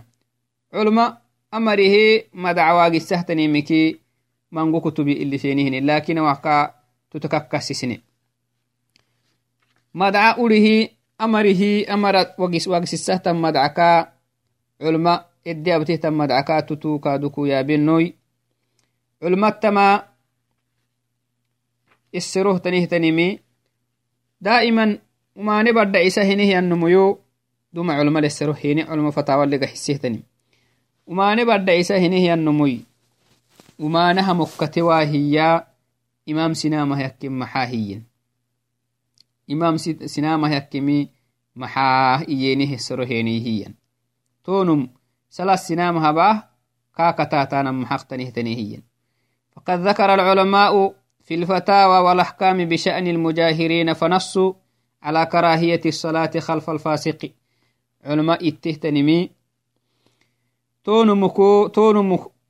culma 0.71 1.06
amarihi 1.52 2.30
madacwaagisahtanimikii 2.34 4.03
mangu 4.54 4.82
kutubi 4.82 5.13
iliseenihini 5.24 5.82
lakin 5.82 6.20
waka 6.22 6.74
tutakakkasisine 7.10 8.02
madca 9.94 10.38
urihi 10.38 10.78
amarihi 11.18 11.86
amara 11.86 12.22
wagisisahtan 12.68 13.38
madcaka 13.38 14.13
culma 14.82 15.13
eddiabtihtan 15.46 16.13
madcaka 16.13 16.62
tutukaduku 16.62 17.42
yaabenoy 17.52 18.06
culmattama 19.22 19.86
isseroh 22.13 22.58
tanihtanimi 22.62 23.28
daa'iman 24.42 25.00
umaane 25.36 25.74
badda 25.74 26.00
isa 26.02 26.24
hinihiyanumuyo 26.24 27.06
duma 27.74 27.98
culmal 27.98 28.26
essero 28.30 28.54
hini 28.54 28.86
culmo 28.86 29.12
fatawaliga 29.12 29.68
hisihtanim 29.68 30.22
umaane 31.08 31.46
badda 31.46 31.74
isa 31.74 31.98
hinihiyanumuy 31.98 32.76
imam 36.26 36.56
sinamah 36.56 37.00
yakkim 37.00 37.34
maxaa 37.34 37.66
hiyin 37.66 38.04
imam 39.48 39.78
sinamah 40.08 40.52
yakkimi 40.52 41.12
maxaa 41.56 42.24
iyeni 42.28 42.70
hessero 42.72 43.06
heni 43.06 43.44
hiyan 43.44 43.74
tonum 44.44 44.88
salas 45.30 45.68
sinamahabah 45.68 46.48
kaakataatanam 46.92 47.76
maxaqtanihtani 47.84 48.56
hiyan 48.56 48.84
فقد 49.54 49.80
ذكر 49.88 50.14
العلماء 50.14 50.96
في 51.22 51.34
الفتاوى 51.36 52.00
والأحكام 52.00 52.66
بشأن 52.66 53.08
المجاهرين 53.08 53.94
فنصوا 53.94 54.54
على 55.04 55.26
كراهية 55.26 55.82
الصلاة 55.86 56.40
خلف 56.40 56.70
الفاسق 56.70 57.32
علماء 58.06 58.48
اتهتنمي 58.48 59.30
تونمكو 60.84 61.68
تونمك 61.68 62.33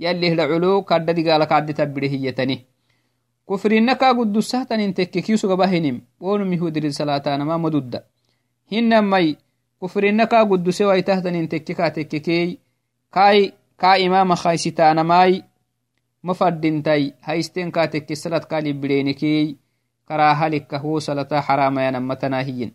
يلي 0.00 0.34
لعلو 0.34 0.82
كاد 0.82 1.06
دقال 1.10 1.44
كاد 1.44 1.74
تبره 1.74 2.08
هيتني. 2.08 2.66
كفر 3.50 3.72
النكا 3.72 4.08
قدسه 4.12 4.62
تنتككي 4.62 5.36
سقبهنم 5.36 6.00
ونم 6.20 6.52
يهودر 6.52 6.84
الصلاة 6.84 7.36
ما 7.36 7.56
مدد 7.56 8.02
هنمي 8.72 9.36
كفر 9.82 10.04
النكا 10.04 10.42
قدسه 10.42 10.86
ويتهتن 10.86 11.34
انتككا 11.34 11.88
تككي 11.88 12.58
كاي 13.12 13.52
كا 13.78 14.06
إمام 14.06 14.34
خايستان 14.34 15.00
ماي. 15.00 15.44
مفردنتي 16.24 17.14
هايستين 17.22 17.70
كا 17.70 17.84
تكي 17.84 18.14
صلاة 18.14 18.38
كالي 18.38 18.72
برينكي 18.72 19.56
كراها 20.08 20.48
لك 20.48 20.74
هو 20.74 20.98
صلاة 20.98 21.40
حرام 21.40 21.78
ينمتنا 21.78 22.40
هين 22.40 22.72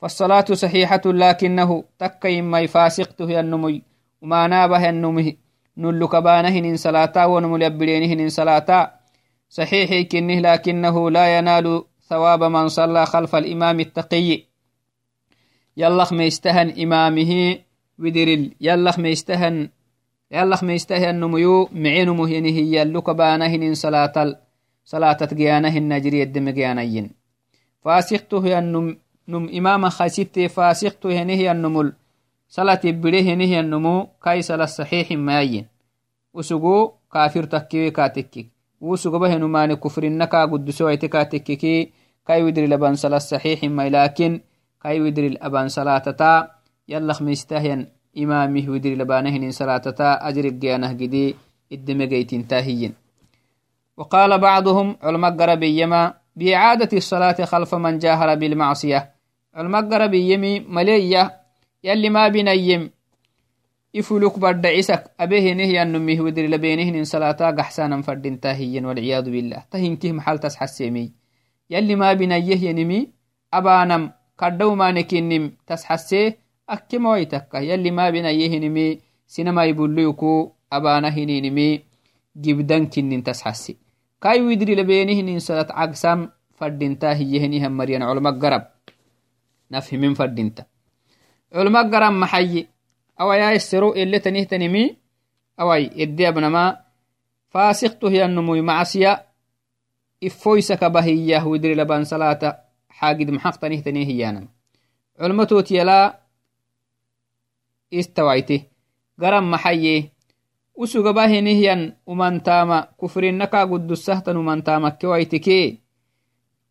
فالصلاة 0.00 0.44
صحيحة 0.52 1.02
لكنه 1.06 1.84
تكي 1.98 2.42
ما 2.42 2.66
فاسقته 2.66 3.30
ينمي 3.30 3.82
وما 4.22 4.46
نابه 4.46 4.86
ينمه 4.86 5.32
نلك 5.78 6.16
بانهن 6.16 6.76
صلاة 6.76 7.26
ونملبرينهن 7.26 8.28
صلاة 8.28 8.92
صحيح 9.48 10.08
كنه 10.08 10.38
لكنه 10.40 11.10
لا 11.10 11.38
ينال 11.38 11.84
ثواب 12.08 12.42
من 12.44 12.68
صلى 12.68 13.06
خلف 13.06 13.36
الإمام 13.36 13.80
التقي. 13.80 14.42
يلخ 15.76 16.12
ما 16.12 16.24
يستهن 16.24 16.82
إمامه 16.82 17.58
ودرل 17.98 18.50
يلخ 18.60 18.98
ما 18.98 19.08
يستهن 19.08 19.68
يلخ 20.30 20.64
ما 20.64 20.72
يستهن 20.72 21.20
نميو 21.20 21.68
معين 21.72 22.10
مهينه. 22.10 22.58
يلك 22.76 23.10
بانهن 23.10 23.74
صلاة 23.74 24.36
صلاة 24.84 25.12
تقيانهن 25.12 25.88
نجري 25.88 26.22
الدم 26.22 26.54
قيانين 26.54 27.10
فاسقته 27.84 28.46
ينم 28.46 28.96
num 29.30 29.48
imama 29.48 29.90
khasitte 29.90 30.48
fasikto 30.48 31.08
henehiyannumul 31.08 31.92
salati 32.50 32.92
bide 32.92 33.22
henehiyannumuu 33.26 34.18
kai 34.18 34.42
sala 34.42 34.66
saxiixi 34.66 35.16
maayin 35.16 35.66
usugu 36.34 36.74
kafir 37.12 37.46
takkiwe 37.48 37.90
katekkik 37.90 38.50
wusugoba 38.80 39.28
henumane 39.28 39.76
kufrinna 39.76 40.26
kaa 40.26 40.46
guddusowaite 40.50 41.08
katekkiki 41.08 41.92
kai 42.26 42.42
widril 42.42 42.72
aban 42.72 42.96
sala 42.96 43.20
saxiixi 43.20 43.68
may 43.68 43.90
lakin 43.90 44.40
kai 44.82 44.98
widril 45.00 45.36
aban 45.40 45.68
salatata 45.70 46.30
yallak 46.88 47.20
mistahyan 47.20 47.86
imamih 48.22 48.66
widril 48.72 49.02
abanahinin 49.02 49.52
salatata 49.52 50.18
ajrig 50.28 50.58
geyanah 50.62 50.94
gidi 50.94 51.36
idemegeytintahiyin 51.70 52.94
وقال 54.00 54.38
بعضهم 54.38 54.96
علماء 55.02 55.36
قربيما 55.36 56.14
بإعادة 56.36 56.88
الصلاة 56.92 57.44
خلف 57.44 57.74
من 57.74 57.98
جاهر 57.98 58.34
بالمعصية 58.34 59.10
المقرب 59.58 60.14
يمي 60.14 60.60
مليا 60.60 61.39
يلي 61.84 62.08
ما 62.10 62.28
بنيم 62.28 62.90
ifuluk 63.92 64.38
badda 64.38 64.70
cisak 64.70 65.10
abehenehyanumih 65.18 66.22
widri 66.22 66.46
labenehnin 66.46 67.02
salata 67.02 67.50
gaxsanan 67.50 68.06
fadintahiyen 68.06 68.86
walciyadu 68.86 69.34
bilah 69.34 69.66
tahinkih 69.66 70.14
maxaltas 70.14 70.54
xasemey 70.54 71.10
yalli 71.66 71.98
ma 71.98 72.14
binayehyanimi 72.14 73.10
abanam 73.50 74.14
kadhaumanekinim 74.38 75.58
tas 75.66 75.82
xase 75.82 76.38
akkemawaitakka 76.70 77.66
yalli 77.66 77.90
ma 77.90 78.06
binayehinimi 78.14 79.02
sinamai 79.26 79.74
buluyku 79.74 80.54
abana 80.70 81.10
hininimi 81.10 81.82
gibdankinin 82.38 83.26
tas 83.26 83.42
xase 83.42 83.74
kai 84.22 84.38
widri 84.38 84.78
labenehnin 84.78 85.42
salat 85.42 85.74
cagsam 85.74 86.30
fadintahiyehenihan 86.54 87.74
maryan 87.74 88.06
culma 88.06 88.30
garab 88.38 88.70
nafhimin 89.66 90.14
fadinta 90.14 90.69
culma 91.52 91.84
garan 91.84 92.14
maxayi 92.14 92.68
awaya 93.16 93.54
isero 93.54 93.94
ele 93.94 94.20
tanihtanimi 94.20 94.96
awai 95.60 95.90
ede 96.02 96.26
abnama 96.26 96.64
fasiktohiyanumuy 97.52 98.62
macsiya 98.62 99.12
ifoysaka 100.20 100.90
bahiyah 100.90 101.44
widri 101.46 101.74
laban 101.74 102.04
salata 102.04 102.48
xaagid 102.98 103.28
maxaq 103.30 103.56
tanihtani 103.60 104.04
hiyanam 104.04 104.46
culmatot 105.18 105.70
yala 105.70 105.98
istawaite 107.90 108.70
garan 109.18 109.44
maxaye 109.52 110.12
usugabahinihyan 110.76 111.92
umantama 112.06 112.88
kufrinaka 112.96 113.66
gudusahtan 113.66 114.36
umantamakewaitike 114.36 115.82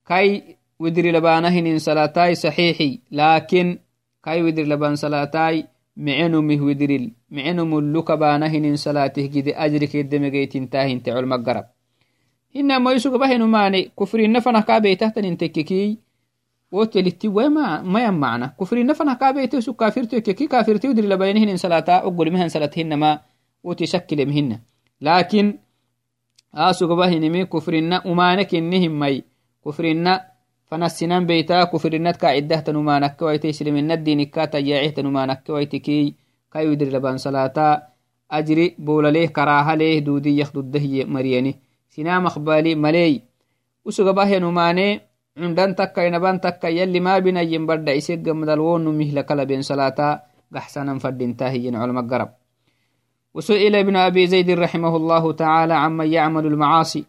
kai 0.08 0.58
widri 0.80 1.12
labanahinin 1.12 1.80
salatai 1.80 2.34
saxiixi 2.36 3.02
laakin 3.12 3.78
kai 4.22 4.42
widri 4.44 4.66
laban 4.66 4.96
salatai 4.98 5.68
micenumih 5.96 6.60
widril 6.62 7.12
micenumulluka 7.32 8.18
banahinin 8.18 8.78
salatih 8.78 9.28
gide 9.32 9.52
ajrikeddemegeytintahinte 9.56 11.12
colma 11.12 11.38
garab 11.38 11.66
hinamaisugabahenumane 12.54 13.92
kufrinna 13.96 14.42
fanah 14.42 14.64
kabeitahtanintekkeki 14.66 16.00
wotelitti 16.72 17.30
mayan 17.84 18.18
macna 18.18 18.54
kufrinna 18.58 18.94
fanah 18.94 19.18
kabeitesu 19.18 19.74
kafirtekeki 19.74 20.48
kafirti 20.48 20.88
widri 20.88 21.08
labanihinin 21.08 21.58
salata 21.58 22.02
ogolmehan 22.04 22.50
salat 22.50 22.76
hinama 22.76 23.20
woti 23.64 23.88
shakilemhinna 23.88 24.60
laakin 25.02 25.60
asugabahinimi 26.54 27.46
kufrinna 27.46 28.02
umane 28.04 28.46
kinnihimmai 28.46 29.24
kufrinna 29.62 30.22
fanasinan 30.70 31.26
beyta 31.26 31.66
kufrinadka 31.66 32.30
ciddahtanumanakka 32.38 33.26
waite 33.26 33.50
isliminad 33.50 34.06
dinikka 34.06 34.48
tayaacihtanumanakka 34.54 35.50
waitiki 35.54 36.14
kayudri 36.54 36.94
laban 36.94 37.18
salata 37.18 37.98
ajri 38.30 38.78
bolaleh 38.78 39.34
karahaleh 39.34 39.98
dudiyak 40.06 40.54
duddahiye 40.54 41.10
mariyani 41.10 41.58
sinamak 41.90 42.38
bali 42.38 42.78
maley 42.78 43.26
usugabahyanumane 43.82 45.02
cundan 45.34 45.74
takka 45.74 46.06
inaban 46.06 46.38
takka 46.38 46.70
yalli 46.70 47.02
mabinayin 47.02 47.66
badda 47.66 47.98
iseggamdalwonu 47.98 48.94
mihlakalaben 48.94 49.66
salata 49.66 50.30
gaxsanan 50.54 51.02
fadintahiyin 51.02 51.74
culma 51.76 52.06
garab 52.06 52.32
وسئل 53.30 53.76
ابن 53.76 53.96
أبي 53.96 54.28
زيد 54.28 54.50
رحمه 54.50 54.94
الله 54.96 55.24
تعالى 55.32 55.74
عمن 55.74 56.08
يعمل 56.10 56.46
المعاصي 56.46 57.06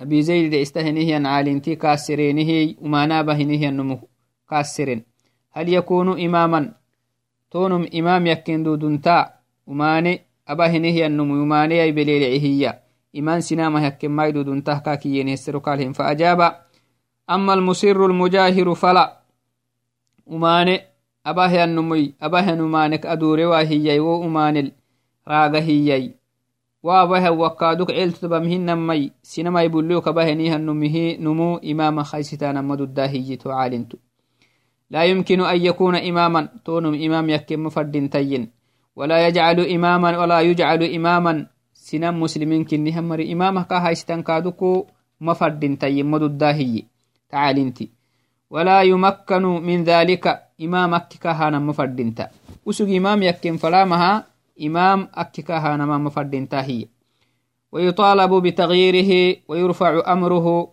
أبي 0.00 0.22
زيد 0.22 0.54
استهنه 0.54 1.28
عالنتي 1.28 1.74
كاسرينه 1.76 2.74
ومانابهنه 2.82 3.68
النمو 3.68 3.98
كاسرين. 4.50 5.02
هل 5.52 5.68
يكون 5.68 6.20
إماما 6.24 6.72
تونم 7.50 7.86
إمام 7.94 8.26
يكن 8.26 8.62
دودنتا 8.62 9.34
وماني 9.66 10.20
أبهنه 10.48 11.06
النمو 11.06 11.34
وماني 11.42 11.82
أي 11.82 11.92
بليلعهية 11.92 12.80
إمان 13.18 13.40
سنامة 13.40 13.86
يكن 13.86 14.10
ما 14.10 14.30
دودنتا 14.30 14.74
كاكيين 14.74 15.28
يسرقالهم 15.28 15.92
فأجاب 15.92 16.40
أما 17.30 17.54
المسر 17.54 18.06
المجاهر 18.06 18.74
فلا. 18.74 19.22
وماني 20.26 20.80
أباه 21.26 21.64
النمي 21.64 22.14
أباه 22.22 22.54
نمانك 26.84 27.12
أدوري 27.12 27.22
وهي 27.22 27.30
وأمان 27.30 27.30
راغهيي 27.30 27.30
waabaha 27.30 27.30
wakaduk 27.30 27.88
celtubamhinamai 27.88 29.12
sinamai 29.22 29.68
bulio 29.68 30.00
kabahenihanumihi 30.00 31.16
numu 31.16 31.58
imama 31.62 32.04
khaisitanamaduddahiyito 32.04 33.50
calintu 33.50 33.98
لا 34.92 35.04
يمكن 35.04 35.40
أن 35.40 35.60
يكون 35.64 35.96
إماما 35.96 36.48
تونم 36.64 36.94
إمام 36.94 37.30
يكم 37.30 37.68
فرد 37.68 38.08
تين 38.08 38.50
ولا 38.96 39.26
يجعل 39.26 39.60
إماما 39.60 40.18
ولا 40.18 40.40
يجعل 40.40 40.82
إماما 40.84 41.46
سنم 41.72 42.20
مسلمين 42.20 42.64
كني 42.64 42.98
همر 42.98 43.22
إمامه 43.32 43.62
كاها 43.62 43.92
استنكادكو 43.92 44.86
مفرد 45.20 45.76
تين 45.80 46.06
مدداهي 46.06 46.82
تعالنتي 47.30 47.90
ولا 48.50 48.82
يمكن 48.82 49.42
من 49.42 49.84
ذلك 49.84 50.42
إمامك 50.60 51.08
كاها 51.08 51.50
مفرد 51.50 52.14
تا 52.16 52.28
وسوق 52.66 52.88
إمام 52.88 53.22
يكم 53.22 53.56
فلامها 53.56 54.31
إمام 54.60 55.08
أككا 55.14 55.58
هانما 55.58 55.98
مفردين 55.98 56.48
تاهي. 56.48 56.88
ويطالب 57.72 58.32
بتغييره 58.34 59.36
ويرفع 59.48 60.12
أمره. 60.12 60.72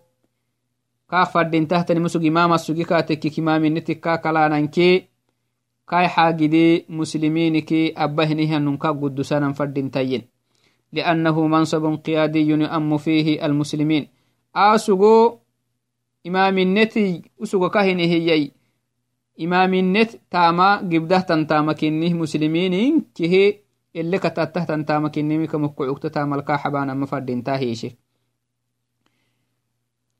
كاف 1.11 1.33
فردين 1.33 1.67
تهتني 1.67 1.99
مسوق 1.99 2.23
إمام 2.25 2.53
السوقي 2.53 2.83
كاتك 2.83 3.27
كمام 3.27 3.65
نتكا 3.65 4.15
كلانانكي 4.15 5.07
كاي 5.89 6.07
حاجدي 6.07 6.85
مسلمينك 6.89 7.73
أبهنها 7.97 8.59
ننكا 8.59 8.89
قدسانا 8.89 9.53
فردنتين 9.53 10.21
لأنه 10.93 11.47
منصب 11.47 11.85
قيادي 12.05 12.39
يؤم 12.39 12.97
فيه 12.97 13.45
المسلمين. 13.45 14.07
آسغو 14.55 15.39
إمام 16.27 16.57
النتي 16.57 17.21
أسغو 17.43 17.69
كهنه 17.69 18.03
هي 18.03 18.51
إمام 19.41 19.73
النت 19.73 20.11
تاما 20.31 20.75
قبده 20.77 21.19
تنتاما 21.19 21.73
كنه 21.73 22.13
مسلمين 22.13 23.05
كه 23.15 23.53
كتاته 24.17 24.63
تنتاما 24.63 25.09
كنه 25.09 25.45
كمكعوكت 25.45 26.07
تاما 26.07 26.35
الكاحبانا 26.35 26.93
مفردين 26.93 27.43
تاهيشي. 27.43 27.97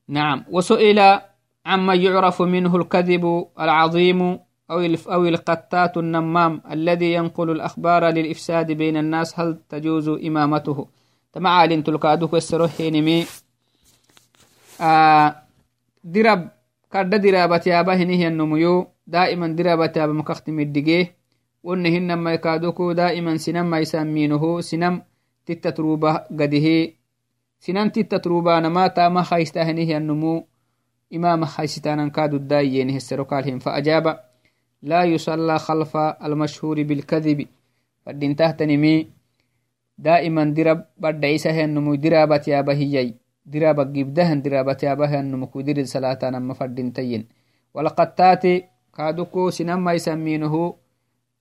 نعم. 0.08 0.44
وسئل 0.50 1.20
عما 1.66 1.94
يعرف 1.94 2.42
منه 2.42 2.76
الكذب 2.76 3.46
العظيم 3.60 4.22
أو 4.70 4.78
أو 5.08 5.24
القتات 5.26 5.96
النمام 5.96 6.62
الذي 6.70 7.12
ينقل 7.12 7.50
الأخبار 7.50 8.04
للإفساد 8.08 8.72
بين 8.72 8.96
الناس 8.96 9.40
هل 9.40 9.58
تجوز 9.68 10.08
إمامته؟ 10.08 10.88
تمعالين 11.32 11.84
تلقادوك 11.84 12.34
السروح 12.34 12.80
نمي 12.80 13.26
آه 14.80 15.36
درب 16.04 16.48
كرد 16.92 17.14
درابة 17.14 17.62
يابا 17.66 17.94
هنه 17.94 18.28
النميو. 18.28 18.90
دائما 19.06 19.46
درابة 19.48 19.92
يابا 19.96 20.12
مكختم 20.12 20.60
الدقيه. 20.60 21.19
ونهن 21.62 22.12
ما 22.12 22.32
يكادوكو 22.32 22.92
دائما 22.92 23.36
سنم 23.36 23.70
ما 23.70 23.78
يسمينه 23.78 24.60
سنم 24.60 25.02
تتتروبة 25.46 26.12
قده. 26.12 26.92
سنم 27.60 27.88
تتتروبة 27.88 28.58
نما 28.60 28.86
تاما 28.86 29.22
خيستهنه 29.22 29.96
النمو 29.96 30.44
إمام 31.14 31.44
خيستانا 31.44 32.08
كادو 32.08 32.36
الدايين 32.36 32.90
هسروكالهم 32.90 33.58
فأجاب 33.58 34.20
لا 34.82 35.04
يصلى 35.04 35.58
خلف 35.58 35.96
المشهور 35.96 36.82
بالكذب. 36.82 37.46
فدين 38.06 38.36
تهتنمي 38.36 39.08
دائما 39.98 40.44
درب 40.44 40.84
بعد 40.98 41.24
عيسى 41.24 41.64
النمو 41.64 41.94
درابة 41.94 42.44
يا 42.48 42.60
بهيي 42.60 43.14
درابة 43.46 43.82
جبدهن 43.82 44.42
درابة 44.42 44.80
يا 44.82 44.94
به 44.94 45.20
النمو 45.20 45.46
كدير 45.46 45.84
صلاة 45.84 46.18
نما 46.22 46.54
فدين 46.54 46.92
تين 46.92 47.28
ولقد 47.74 48.14
تاتي 48.14 48.64
كادوكو 48.96 49.50
سنم 49.50 49.84
ما 49.84 49.92
يسمينه 49.92 50.74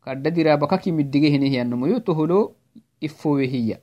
kadda 0.00 0.30
diraba 0.30 0.66
kakimiddige 0.66 1.30
hinihiyanum 1.30 1.86
yutuhulu 1.86 2.54
ifowehiya 3.00 3.78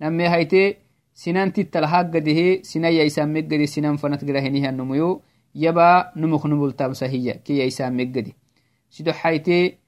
name 0.00 0.28
haite 0.28 0.76
sinantittalhaggadihe 1.12 2.64
sinayaisameggadi 2.64 3.66
sinan 3.66 3.98
fanat 3.98 4.24
gidahinihianomuyo 4.24 5.22
yaba 5.54 6.10
numuk 6.16 6.44
numultamsahiya 6.44 7.34
ke 7.46 7.62
yaisameggadi 7.62 8.34
sido 8.90 9.12
haite 9.12 9.78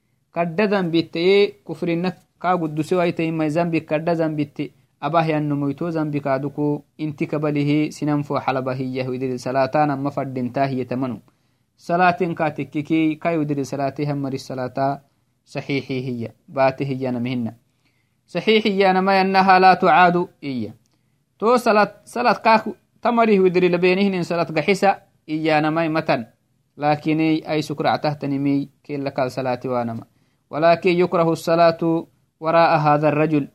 kadda 5.01 5.11
zambitaye 5.11 5.41
kufrina 5.41 5.91
ka 5.91 5.91
guddusewaitaimai 5.91 5.91
zambi 5.91 5.91
kadda 5.91 5.91
zambite 5.91 5.91
abahyanumuito 5.91 5.91
zambi 5.91 6.21
kaaduku 6.21 6.85
inti 6.97 7.27
kabalihe 7.27 7.91
sinan 7.91 8.23
fo 8.23 8.39
xalabahiya 8.39 9.09
widiri 9.09 9.39
salatanama 9.39 10.11
fadintahiya 10.11 10.85
tamanu 10.85 11.21
salatin 11.75 12.35
ka 12.35 12.51
tekkiki 12.51 13.15
kayudiri 13.15 13.65
salate 13.65 14.05
hamari 14.05 14.39
salata 14.39 15.01
saxiixihiya 15.45 16.33
baatihiyanamihina 16.47 17.53
صحيح 18.27 18.65
يانما 18.65 19.21
أنها 19.21 19.59
لا 19.59 19.73
تعاد 19.73 20.27
إيا 20.43 20.75
تو 21.39 21.55
صلاة 21.55 22.03
صلاة 22.05 22.33
كاك 22.33 22.63
تمره 23.01 23.39
ودري 23.39 23.69
لبينهن 23.69 24.23
صلاة 24.23 24.43
قحسة 24.43 24.97
إيانما 25.29 25.87
متن 25.87 26.25
لكن 26.77 27.19
أي 27.47 27.61
سكرع 27.61 27.95
تهتنمي 27.95 28.69
كي 28.83 28.97
لك 28.97 29.19
الصلاة 29.19 29.59
وانما 29.65 30.03
ولكن 30.49 30.89
يكره 30.89 31.31
الصلاة 31.31 32.07
وراء 32.39 32.77
هذا 32.79 33.09
الرجل 33.09 33.47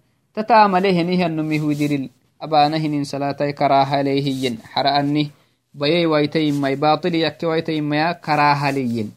حرأني 4.72 5.30
بيي 5.74 6.06
ويتين 6.06 6.54
ماي 6.60 6.76
باطل 6.76 7.14
يكي 7.14 7.46
ويتين 7.46 7.84
مايا 7.84 8.12
كراها 8.12 8.70
ليين 8.70 9.12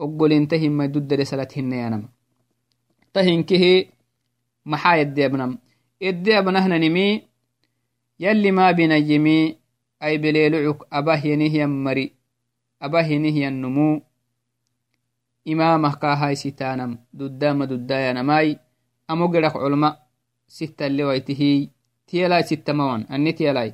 أقول 0.00 0.32
انتهي 0.32 0.68
ما 0.68 0.86
دد 0.86 1.14
لسلاتهن 1.14 1.72
يانما 1.72 2.08
تهنكه 3.14 3.84
maxaa 4.68 5.00
eddeebnam 5.02 5.52
eddeabnahnanimi 6.08 7.06
yalli 8.24 8.50
maa 8.52 8.72
binayimi 8.76 9.36
ay 10.04 10.14
beleelucuk 10.22 10.84
abahyenihyan 10.98 11.72
mari 11.84 12.12
abahyenihyannumu 12.84 13.88
imaamah 15.52 15.94
kaahaysitaanam 16.02 17.00
duddama 17.18 17.64
duddayanamai 17.70 18.60
amo 19.08 19.24
gerak 19.32 19.56
culma 19.56 19.96
sittalewaitihiy 20.56 21.58
tiyalai 22.06 22.42
sittamawan 22.42 23.06
anni 23.08 23.32
tiyalai 23.32 23.72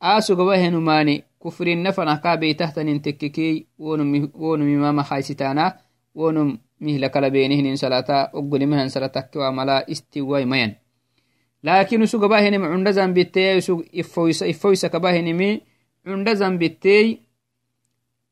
aasugabahenumaani 0.00 1.24
kufrinnafanah 1.38 2.20
kaa 2.20 2.36
beitahtanin 2.36 3.00
tekkekiy 3.02 3.54
wonum 3.78 4.68
imama 4.76 5.02
haysitaana 5.02 5.72
wonum 6.14 6.58
mihlakala 6.80 7.30
benihinin 7.30 7.76
salata 7.76 8.30
oggolimahan 8.32 8.90
salatakkewa 8.90 9.52
mala 9.52 9.84
istiwai 9.86 10.44
mayan 10.46 10.76
lakin 11.62 12.02
usu 12.02 12.18
gabahinim 12.18 12.64
cunda 12.72 12.92
zambitey 12.92 13.58
isu 13.58 13.84
ifoysa 14.52 14.88
kabahinimi 14.88 15.62
cunda 16.04 16.34
zambitey 16.34 17.16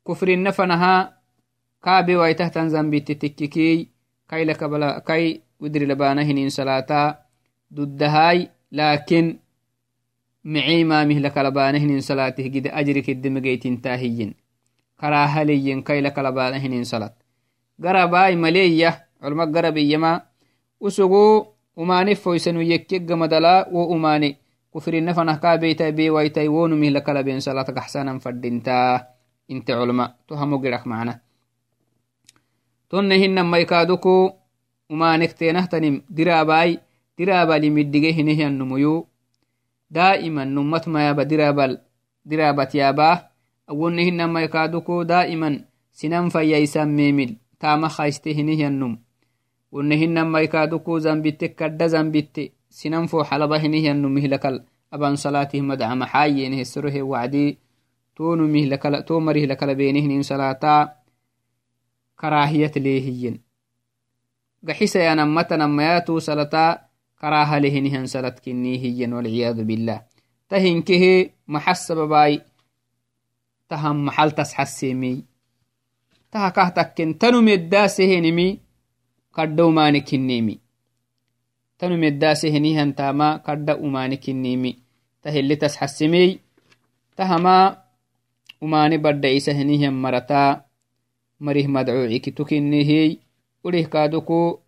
kufrinna 0.03 0.51
fanaha 0.51 1.13
kaabe 1.81 2.15
waitahtan 2.15 2.69
zambitte 2.69 3.15
tikkikey 3.15 3.87
kai 4.27 5.43
widrilabana 5.61 6.21
salata 6.49 7.22
duddahay 7.73 8.53
lakin 8.69 9.41
micima 10.45 11.01
mihlakalabana 11.09 11.81
salatih 12.01 12.45
gide 12.53 12.69
ajrikidimegeytintahiyin 12.69 14.37
karahaliyin 15.01 15.81
kailakalabaana 15.81 16.61
salat 16.85 17.17
garabai 17.81 18.37
maleya 18.37 19.09
culma 19.17 19.49
garabiyama 19.49 20.21
usugu 20.77 21.47
umane 21.75 22.13
foysanu 22.15 22.61
yekkeggamadala 22.61 23.67
wo 23.73 23.89
umane 23.89 24.37
kufrinna 24.69 25.17
fanah 25.17 25.41
kaabeytai 25.41 25.91
bewaitai 25.97 26.47
wonumihla 26.47 27.01
kalaben 27.01 27.41
salat 27.41 27.67
gaxsanan 27.73 28.21
fadinta 28.21 29.09
inte 29.49 29.73
culma 29.73 30.13
to 30.27 30.35
hamo 30.35 30.61
girak 30.61 30.85
macna 30.85 31.19
tonne 32.89 33.17
hinamaikaduku 33.17 34.31
umanektenahtanim 34.89 36.05
dirabai 37.13 37.61
dirabalimiddige 37.61 38.11
hinehiannumuyu 38.11 39.05
daiman 39.89 40.49
numat 40.49 40.87
mayaba 40.87 41.25
dirabal 41.25 41.77
dirabat 42.25 42.73
yaba 42.73 43.29
awonne 43.69 44.01
hinamaikaduku 44.05 45.05
daiman 45.05 45.69
sinan 45.93 46.33
fayyaisan 46.33 46.89
memil 46.89 47.37
tama 47.61 47.87
hayste 47.89 48.33
hinihiannum 48.33 48.97
wonne 49.71 49.95
hinamaikaduku 49.97 50.99
zambitte 50.99 51.53
kadda 51.53 51.87
zambitte 51.87 52.57
sinan 52.69 53.05
fo 53.05 53.21
xalaba 53.21 53.61
hinihiannum 53.61 54.09
mihlakal 54.09 54.65
aban 54.89 55.13
salatih 55.13 55.61
madcama 55.61 56.09
xaayene 56.09 56.57
hesorohe 56.57 57.01
wacdi 57.05 57.61
tonu 58.17 58.49
mihlakala 58.49 59.05
to 59.05 59.21
marihlakala 59.21 59.77
benihnin 59.77 60.25
salata 60.25 60.97
karahiyat 62.17 62.73
leehiyen 62.81 63.37
gaxisayanammatanammayatu 64.65 66.17
salata 66.17 66.82
karaahalehinihan 67.23 68.07
saladkinii 68.13 68.77
hiyan 68.83 69.15
walciyaadu 69.15 69.63
bilah 69.69 69.99
tahinkehe 70.51 71.11
maxas 71.47 71.87
sababai 71.87 72.43
tahan 73.71 73.97
maxaltas 74.07 74.51
xasseemey 74.57 75.23
taha 76.31 76.49
kah 76.57 76.69
takken 76.77 77.15
tanu 77.21 77.39
meddaasehenimi 77.47 78.47
kaddha 79.35 79.63
umaane 79.71 79.99
kinniimi 80.09 80.55
tanu 81.79 81.95
meddaasehenihyan 82.03 82.91
taama 82.99 83.39
kaddha 83.45 83.79
umaane 83.85 84.17
kinniimi 84.25 84.71
tahilitas 85.23 85.79
xassemey 85.79 86.29
tahama 87.15 87.55
umaane 88.65 88.97
baddha'isahenihyan 89.05 89.95
marataa 90.03 90.49
marih 91.39 91.67
madcuuciki 91.75 92.31
tukinnihiy 92.37 93.09
urih 93.63 93.87
kaadoko 93.93 94.62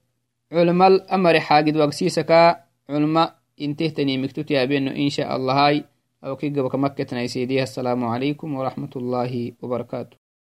culmal 0.50 1.02
amare 1.10 1.40
xaagid 1.40 1.76
wagsisaka 1.78 2.40
culma 2.88 3.24
intehtanimiktutyabeno 3.58 4.92
insha 4.94 5.30
allahai 5.30 5.84
awki 6.22 6.50
gabaka 6.50 6.78
makketnaisidihi 6.78 7.62
assalamu 7.62 8.06
alaikum 8.14 8.56
warahmatullahi 8.56 9.56
wabarakatu 9.62 10.18